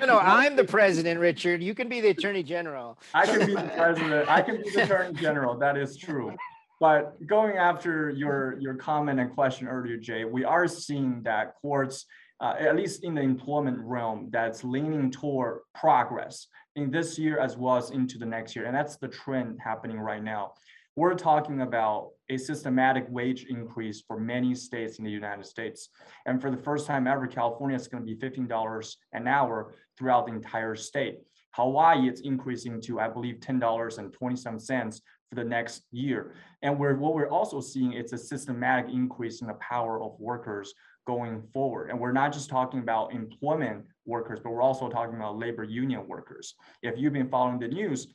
No, 0.00 0.06
no, 0.06 0.18
I'm 0.18 0.56
the 0.56 0.64
president, 0.64 1.20
Richard. 1.20 1.62
You 1.62 1.74
can 1.74 1.88
be 1.88 2.00
the 2.00 2.08
attorney 2.08 2.42
general. 2.42 2.98
I 3.14 3.26
can 3.26 3.46
be 3.46 3.54
the 3.54 3.72
president, 3.76 4.28
I 4.28 4.42
can 4.42 4.62
be 4.62 4.70
the 4.70 4.82
attorney 4.82 5.14
general, 5.14 5.56
that 5.58 5.76
is 5.76 5.96
true. 5.96 6.34
But 6.80 7.24
going 7.26 7.56
after 7.56 8.10
your, 8.10 8.58
your 8.58 8.74
comment 8.74 9.20
and 9.20 9.32
question 9.32 9.68
earlier, 9.68 9.96
Jay, 9.96 10.24
we 10.24 10.44
are 10.44 10.66
seeing 10.66 11.22
that 11.22 11.54
courts, 11.62 12.06
uh, 12.40 12.54
at 12.58 12.74
least 12.74 13.04
in 13.04 13.14
the 13.14 13.20
employment 13.20 13.78
realm, 13.78 14.28
that's 14.32 14.64
leaning 14.64 15.10
toward 15.10 15.60
progress 15.74 16.48
in 16.74 16.90
this 16.90 17.18
year 17.18 17.38
as 17.38 17.56
well 17.56 17.76
as 17.76 17.90
into 17.90 18.18
the 18.18 18.26
next 18.26 18.56
year. 18.56 18.66
And 18.66 18.74
that's 18.74 18.96
the 18.96 19.08
trend 19.08 19.58
happening 19.62 20.00
right 20.00 20.22
now. 20.22 20.54
We're 20.96 21.14
talking 21.14 21.60
about 21.62 22.10
a 22.32 22.38
systematic 22.38 23.06
wage 23.10 23.44
increase 23.48 24.00
for 24.00 24.18
many 24.18 24.54
states 24.54 24.98
in 24.98 25.04
the 25.04 25.10
United 25.10 25.44
States. 25.44 25.90
And 26.26 26.40
for 26.40 26.50
the 26.50 26.56
first 26.56 26.86
time 26.86 27.06
ever, 27.06 27.26
California 27.26 27.76
is 27.76 27.88
going 27.88 28.06
to 28.06 28.14
be 28.14 28.18
$15 28.18 28.96
an 29.12 29.28
hour 29.28 29.74
throughout 29.98 30.26
the 30.26 30.32
entire 30.32 30.74
state. 30.74 31.18
Hawaii, 31.54 32.08
it's 32.08 32.22
increasing 32.22 32.80
to, 32.82 33.00
I 33.00 33.08
believe, 33.08 33.36
$10.27 33.40 35.00
for 35.28 35.34
the 35.34 35.44
next 35.44 35.82
year. 35.90 36.34
And 36.62 36.78
we're, 36.78 36.96
what 36.96 37.14
we're 37.14 37.28
also 37.28 37.60
seeing, 37.60 37.92
it's 37.92 38.14
a 38.14 38.18
systematic 38.18 38.90
increase 38.90 39.42
in 39.42 39.48
the 39.48 39.54
power 39.54 40.02
of 40.02 40.18
workers 40.18 40.72
going 41.06 41.42
forward. 41.52 41.90
And 41.90 41.98
we're 41.98 42.12
not 42.12 42.32
just 42.32 42.48
talking 42.48 42.80
about 42.80 43.12
employment 43.12 43.84
workers, 44.06 44.40
but 44.42 44.50
we're 44.50 44.62
also 44.62 44.88
talking 44.88 45.16
about 45.16 45.38
labor 45.38 45.64
union 45.64 46.06
workers. 46.08 46.54
If 46.82 46.96
you've 46.96 47.12
been 47.12 47.28
following 47.28 47.58
the 47.58 47.68
news, 47.68 48.08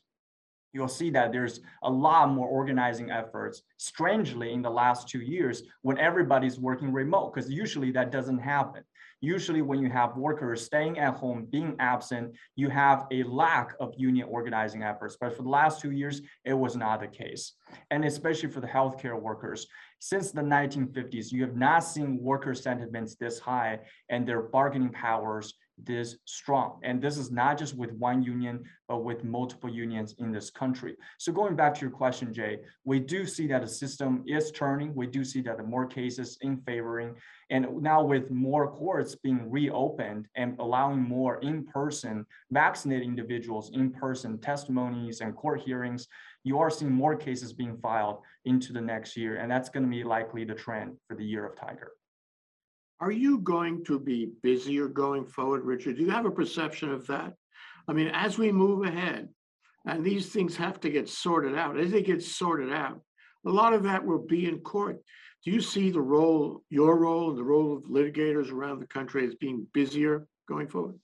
you'll 0.78 0.88
see 0.88 1.10
that 1.10 1.32
there's 1.32 1.60
a 1.82 1.90
lot 1.90 2.30
more 2.30 2.48
organizing 2.48 3.10
efforts, 3.10 3.64
strangely, 3.78 4.54
in 4.54 4.62
the 4.62 4.70
last 4.70 5.10
two 5.10 5.22
years 5.22 5.64
when 5.82 5.98
everybody's 5.98 6.60
working 6.60 6.94
remote, 6.94 7.34
because 7.34 7.50
usually 7.50 7.92
that 7.92 8.12
doesn't 8.12 8.38
happen. 8.38 8.84
Usually 9.20 9.64
when 9.64 9.80
you 9.80 9.90
have 9.90 10.16
workers 10.16 10.64
staying 10.64 11.00
at 11.00 11.16
home, 11.16 11.48
being 11.52 11.76
absent, 11.80 12.36
you 12.56 12.70
have 12.70 13.08
a 13.12 13.24
lack 13.24 13.74
of 13.80 13.96
union 13.98 14.28
organizing 14.30 14.84
efforts. 14.84 15.18
But 15.20 15.36
for 15.36 15.42
the 15.42 15.50
last 15.50 15.82
two 15.82 15.90
years, 15.90 16.22
it 16.46 16.54
was 16.54 16.76
not 16.76 17.00
the 17.00 17.08
case. 17.08 17.54
And 17.90 18.06
especially 18.06 18.50
for 18.50 18.62
the 18.62 18.68
healthcare 18.68 19.20
workers, 19.20 19.66
since 19.98 20.32
the 20.32 20.42
1950s, 20.42 21.32
you 21.32 21.42
have 21.42 21.56
not 21.56 21.80
seen 21.80 22.22
worker 22.22 22.54
sentiments 22.54 23.16
this 23.16 23.40
high 23.40 23.80
and 24.10 24.28
their 24.28 24.44
bargaining 24.44 24.92
powers 24.92 25.56
this 25.84 26.18
strong. 26.26 26.80
And 26.84 27.02
this 27.02 27.18
is 27.18 27.32
not 27.32 27.58
just 27.58 27.76
with 27.76 27.92
one 27.94 28.24
union, 28.24 28.64
but 28.88 29.04
with 29.04 29.24
multiple 29.24 29.70
unions 29.70 30.16
in 30.18 30.32
this 30.32 30.50
country. 30.50 30.96
So 31.18 31.32
going 31.32 31.56
back 31.56 31.76
to 31.76 31.82
your 31.82 31.92
question, 31.92 32.34
Jay, 32.34 32.60
we 32.84 33.00
do 33.00 33.26
see 33.26 33.48
that 33.48 33.62
the 33.62 33.68
system 33.68 34.24
is 34.26 34.52
turning. 34.52 34.96
We 34.96 35.08
do 35.08 35.24
see 35.24 35.42
that 35.42 35.66
more 35.68 35.86
cases 35.86 36.38
in 36.42 36.58
favoring. 36.62 37.16
And 37.50 37.82
now 37.82 38.04
with 38.04 38.32
more 38.32 38.72
courts 38.72 39.16
being 39.16 39.50
reopened 39.50 40.28
and 40.36 40.58
allowing 40.60 41.02
more 41.02 41.38
in-person 41.40 42.26
vaccinated 42.52 43.06
individuals, 43.06 43.72
in-person 43.74 44.40
testimonies 44.40 45.22
and 45.22 45.36
court 45.36 45.62
hearings, 45.62 46.08
you 46.44 46.60
are 46.60 46.70
seeing 46.70 46.92
more 46.92 47.16
cases 47.16 47.54
being 47.54 47.78
filed 47.78 48.20
into 48.46 48.74
the 48.74 48.82
next 48.82 49.16
year. 49.16 49.36
And 49.36 49.52
that's 49.52 49.70
going 49.70 49.84
to 49.84 49.90
be 49.90 50.04
likely 50.04 50.44
the 50.44 50.56
trend 50.56 50.98
for 51.08 51.16
the 51.16 51.26
year 51.26 51.46
of 51.46 51.56
Tiger. 51.56 51.92
Are 53.00 53.12
you 53.12 53.40
going 53.40 53.84
to 53.86 54.00
be 54.00 54.32
busier 54.42 54.88
going 54.88 55.26
forward, 55.26 55.64
Richard? 55.64 55.98
Do 55.98 56.04
you 56.04 56.10
have 56.10 56.26
a 56.26 56.32
perception 56.32 56.92
of 56.92 57.06
that? 57.08 57.34
I 57.88 57.94
mean, 57.94 58.08
as 58.08 58.38
we 58.38 58.52
move 58.52 58.86
ahead, 58.86 59.30
and 59.86 60.04
these 60.04 60.30
things 60.30 60.58
have 60.58 60.80
to 60.82 60.90
get 60.90 61.08
sorted 61.08 61.56
out, 61.56 61.80
as 61.80 61.92
they 61.92 62.02
get 62.02 62.24
sorted 62.24 62.74
out, 62.74 63.02
a 63.46 63.50
lot 63.50 63.74
of 63.74 63.84
that 63.84 64.04
will 64.04 64.26
be 64.26 64.48
in 64.48 64.60
court. 64.60 65.00
Do 65.46 65.52
you 65.52 65.62
see 65.62 65.92
the 65.92 66.02
role, 66.02 66.64
your 66.70 66.98
role, 66.98 67.30
and 67.30 67.38
the 67.38 67.44
role 67.44 67.78
of 67.78 67.84
litigators 67.84 68.52
around 68.52 68.80
the 68.80 68.88
country 68.88 69.26
as 69.26 69.36
being 69.36 69.68
busier 69.74 70.28
going 70.50 70.68
forward? 70.68 71.00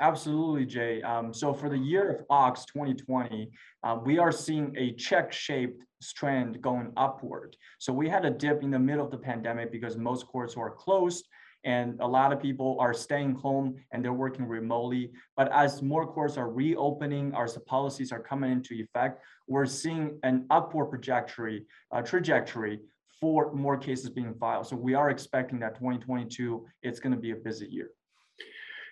Absolutely, 0.00 0.64
Jay. 0.64 1.02
Um, 1.02 1.32
so 1.34 1.52
for 1.52 1.68
the 1.68 1.76
year 1.76 2.10
of 2.10 2.24
Ox 2.30 2.64
2020, 2.64 3.50
uh, 3.84 3.98
we 4.02 4.18
are 4.18 4.32
seeing 4.32 4.74
a 4.78 4.92
check-shaped 4.94 5.82
trend 6.16 6.62
going 6.62 6.90
upward. 6.96 7.54
So 7.78 7.92
we 7.92 8.08
had 8.08 8.24
a 8.24 8.30
dip 8.30 8.62
in 8.62 8.70
the 8.70 8.78
middle 8.78 9.04
of 9.04 9.10
the 9.10 9.18
pandemic 9.18 9.70
because 9.70 9.98
most 9.98 10.26
courts 10.26 10.56
were 10.56 10.70
closed 10.70 11.28
and 11.64 12.00
a 12.00 12.06
lot 12.06 12.32
of 12.32 12.40
people 12.40 12.78
are 12.80 12.94
staying 12.94 13.34
home 13.34 13.76
and 13.92 14.02
they're 14.02 14.14
working 14.14 14.46
remotely. 14.46 15.10
But 15.36 15.52
as 15.52 15.82
more 15.82 16.06
courts 16.06 16.38
are 16.38 16.50
reopening, 16.50 17.32
the 17.32 17.60
policies 17.66 18.10
are 18.12 18.20
coming 18.20 18.50
into 18.50 18.72
effect, 18.74 19.22
we're 19.46 19.66
seeing 19.66 20.18
an 20.22 20.46
upward 20.48 20.88
trajectory, 20.88 21.66
uh, 21.92 22.00
trajectory 22.00 22.80
for 23.20 23.52
more 23.52 23.76
cases 23.76 24.08
being 24.08 24.32
filed. 24.32 24.66
So 24.66 24.76
we 24.76 24.94
are 24.94 25.10
expecting 25.10 25.58
that 25.58 25.74
2022, 25.74 26.64
it's 26.82 27.00
going 27.00 27.14
to 27.14 27.20
be 27.20 27.32
a 27.32 27.36
busy 27.36 27.66
year. 27.66 27.90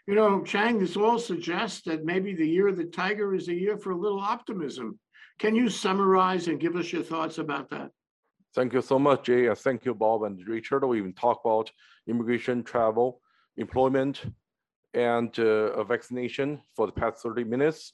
You 0.09 0.15
know, 0.15 0.43
Chang, 0.43 0.79
this 0.79 0.97
all 0.97 1.19
suggests 1.19 1.83
that 1.83 2.03
maybe 2.03 2.35
the 2.35 2.49
year 2.49 2.69
of 2.69 2.79
the 2.79 2.87
tiger 2.87 3.35
is 3.35 3.49
a 3.49 3.55
year 3.55 3.77
for 3.77 3.91
a 3.91 3.97
little 3.97 4.21
optimism. 4.21 4.99
Can 5.39 5.55
you 5.55 5.69
summarize 5.69 6.49
and 6.49 6.59
give 6.59 6.77
us 6.77 6.91
your 6.91 7.03
thoughts 7.03 7.37
about 7.37 7.69
that? 7.69 7.91
Thank 8.55 8.73
you 8.73 8.81
so 8.81 8.99
much, 8.99 9.25
Jay, 9.25 9.49
and 9.49 9.59
thank 9.59 9.85
you, 9.85 9.93
Bob 9.93 10.23
and 10.23 10.41
Richard. 10.49 10.83
We 10.87 10.97
even 10.97 11.13
talk 11.13 11.43
about 11.45 11.71
immigration, 12.07 12.65
travel, 12.65 13.21
employment, 13.59 14.25
and 14.95 15.39
uh, 15.39 15.85
vaccination 15.85 16.63
for 16.75 16.87
the 16.87 16.93
past 16.95 17.23
30 17.23 17.45
minutes. 17.45 17.93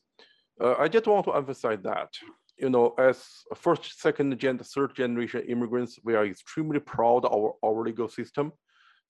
Uh, 0.61 0.77
I 0.79 0.87
just 0.87 1.09
want 1.09 1.25
to 1.25 1.33
emphasize 1.33 1.81
that, 1.83 2.11
you 2.57 2.71
know, 2.71 2.95
as 2.97 3.27
first, 3.57 4.01
second, 4.01 4.39
gen, 4.39 4.59
third 4.59 4.95
generation 4.95 5.43
immigrants, 5.49 5.99
we 6.05 6.15
are 6.15 6.25
extremely 6.25 6.79
proud 6.79 7.25
of 7.25 7.33
our, 7.33 7.55
our 7.65 7.83
legal 7.83 8.09
system. 8.09 8.53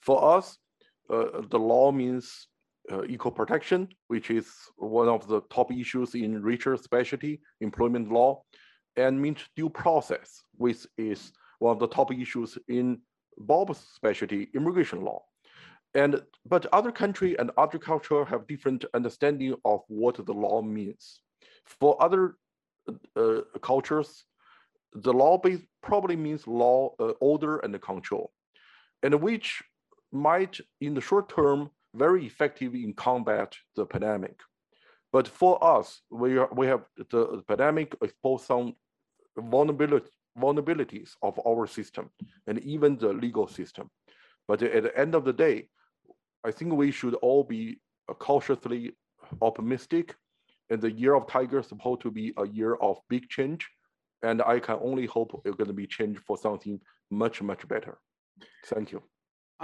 For 0.00 0.38
us, 0.38 0.56
uh, 1.10 1.42
the 1.50 1.58
law 1.58 1.92
means 1.92 2.48
uh, 2.92 3.04
equal 3.04 3.32
protection, 3.32 3.88
which 4.08 4.30
is 4.30 4.48
one 4.76 5.08
of 5.08 5.26
the 5.26 5.40
top 5.50 5.72
issues 5.72 6.14
in 6.14 6.42
richer 6.42 6.76
specialty, 6.76 7.40
employment 7.60 8.10
law, 8.10 8.42
and 8.96 9.20
means 9.20 9.40
due 9.56 9.70
process, 9.70 10.42
which 10.56 10.86
is 10.98 11.32
one 11.58 11.72
of 11.72 11.78
the 11.78 11.88
top 11.88 12.12
issues 12.12 12.58
in 12.68 13.00
Bob's 13.38 13.78
specialty, 13.94 14.48
immigration 14.54 15.00
law. 15.02 15.22
And 15.94 16.20
but 16.44 16.66
other 16.72 16.90
country 16.90 17.38
and 17.38 17.50
other 17.56 17.78
culture 17.78 18.24
have 18.24 18.46
different 18.46 18.84
understanding 18.94 19.54
of 19.64 19.80
what 19.88 20.24
the 20.24 20.32
law 20.32 20.60
means. 20.60 21.20
For 21.64 21.96
other 22.02 22.36
uh, 23.16 23.42
cultures, 23.62 24.24
the 24.92 25.12
law 25.12 25.38
base 25.38 25.60
probably 25.82 26.16
means 26.16 26.46
law, 26.46 26.94
uh, 27.00 27.12
order, 27.20 27.58
and 27.58 27.80
control, 27.80 28.32
and 29.02 29.14
which 29.20 29.62
might, 30.12 30.60
in 30.80 30.94
the 30.94 31.00
short 31.00 31.28
term, 31.34 31.70
very 31.94 32.26
effective 32.26 32.74
in 32.74 32.92
combat 32.92 33.54
the 33.76 33.86
pandemic. 33.86 34.38
But 35.12 35.28
for 35.28 35.62
us, 35.62 36.00
we, 36.10 36.38
are, 36.38 36.48
we 36.52 36.66
have 36.66 36.82
the 36.96 37.42
pandemic 37.46 37.94
exposed 38.02 38.46
some 38.46 38.74
vulnerability, 39.36 40.10
vulnerabilities 40.36 41.10
of 41.22 41.38
our 41.46 41.66
system 41.66 42.10
and 42.46 42.58
even 42.60 42.96
the 42.96 43.12
legal 43.12 43.46
system. 43.46 43.90
But 44.48 44.62
at 44.62 44.82
the 44.82 44.98
end 44.98 45.14
of 45.14 45.24
the 45.24 45.32
day, 45.32 45.68
I 46.44 46.50
think 46.50 46.72
we 46.72 46.90
should 46.90 47.14
all 47.14 47.44
be 47.44 47.80
cautiously 48.18 48.92
optimistic. 49.40 50.14
And 50.70 50.80
the 50.80 50.90
year 50.90 51.14
of 51.14 51.26
tiger 51.26 51.60
is 51.60 51.66
supposed 51.68 52.00
to 52.02 52.10
be 52.10 52.32
a 52.36 52.46
year 52.46 52.74
of 52.74 52.98
big 53.08 53.28
change. 53.28 53.68
And 54.22 54.42
I 54.42 54.58
can 54.58 54.78
only 54.82 55.06
hope 55.06 55.40
it's 55.44 55.56
going 55.56 55.68
to 55.68 55.74
be 55.74 55.86
changed 55.86 56.20
for 56.26 56.36
something 56.36 56.80
much, 57.10 57.40
much 57.42 57.66
better. 57.68 57.98
Thank 58.66 58.92
you. 58.92 59.02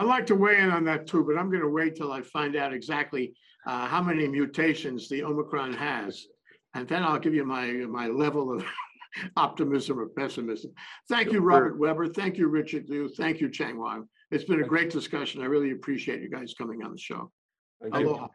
I'd 0.00 0.06
like 0.06 0.26
to 0.28 0.34
weigh 0.34 0.58
in 0.58 0.70
on 0.70 0.84
that 0.84 1.06
too, 1.06 1.22
but 1.24 1.36
I'm 1.36 1.50
going 1.50 1.60
to 1.60 1.68
wait 1.68 1.94
till 1.94 2.10
I 2.10 2.22
find 2.22 2.56
out 2.56 2.72
exactly 2.72 3.34
uh, 3.66 3.86
how 3.86 4.02
many 4.02 4.26
mutations 4.26 5.10
the 5.10 5.22
Omicron 5.22 5.74
has. 5.74 6.26
And 6.72 6.88
then 6.88 7.02
I'll 7.02 7.18
give 7.18 7.34
you 7.34 7.44
my, 7.44 7.66
my 7.70 8.06
level 8.06 8.50
of 8.50 8.64
optimism 9.36 10.00
or 10.00 10.06
pessimism. 10.08 10.72
Thank 11.10 11.32
you, 11.32 11.40
Robert 11.40 11.78
Weber. 11.78 12.08
Thank 12.08 12.38
you, 12.38 12.48
Richard 12.48 12.88
Liu. 12.88 13.10
Thank 13.10 13.42
you, 13.42 13.50
Chang 13.50 13.78
Wang. 13.78 14.08
It's 14.30 14.44
been 14.44 14.62
a 14.62 14.66
great 14.66 14.88
discussion. 14.88 15.42
I 15.42 15.46
really 15.46 15.72
appreciate 15.72 16.22
you 16.22 16.30
guys 16.30 16.54
coming 16.56 16.82
on 16.82 16.92
the 16.92 16.98
show. 16.98 17.30
Thank 17.82 17.98
you. 17.98 18.08
Aloha. 18.08 18.28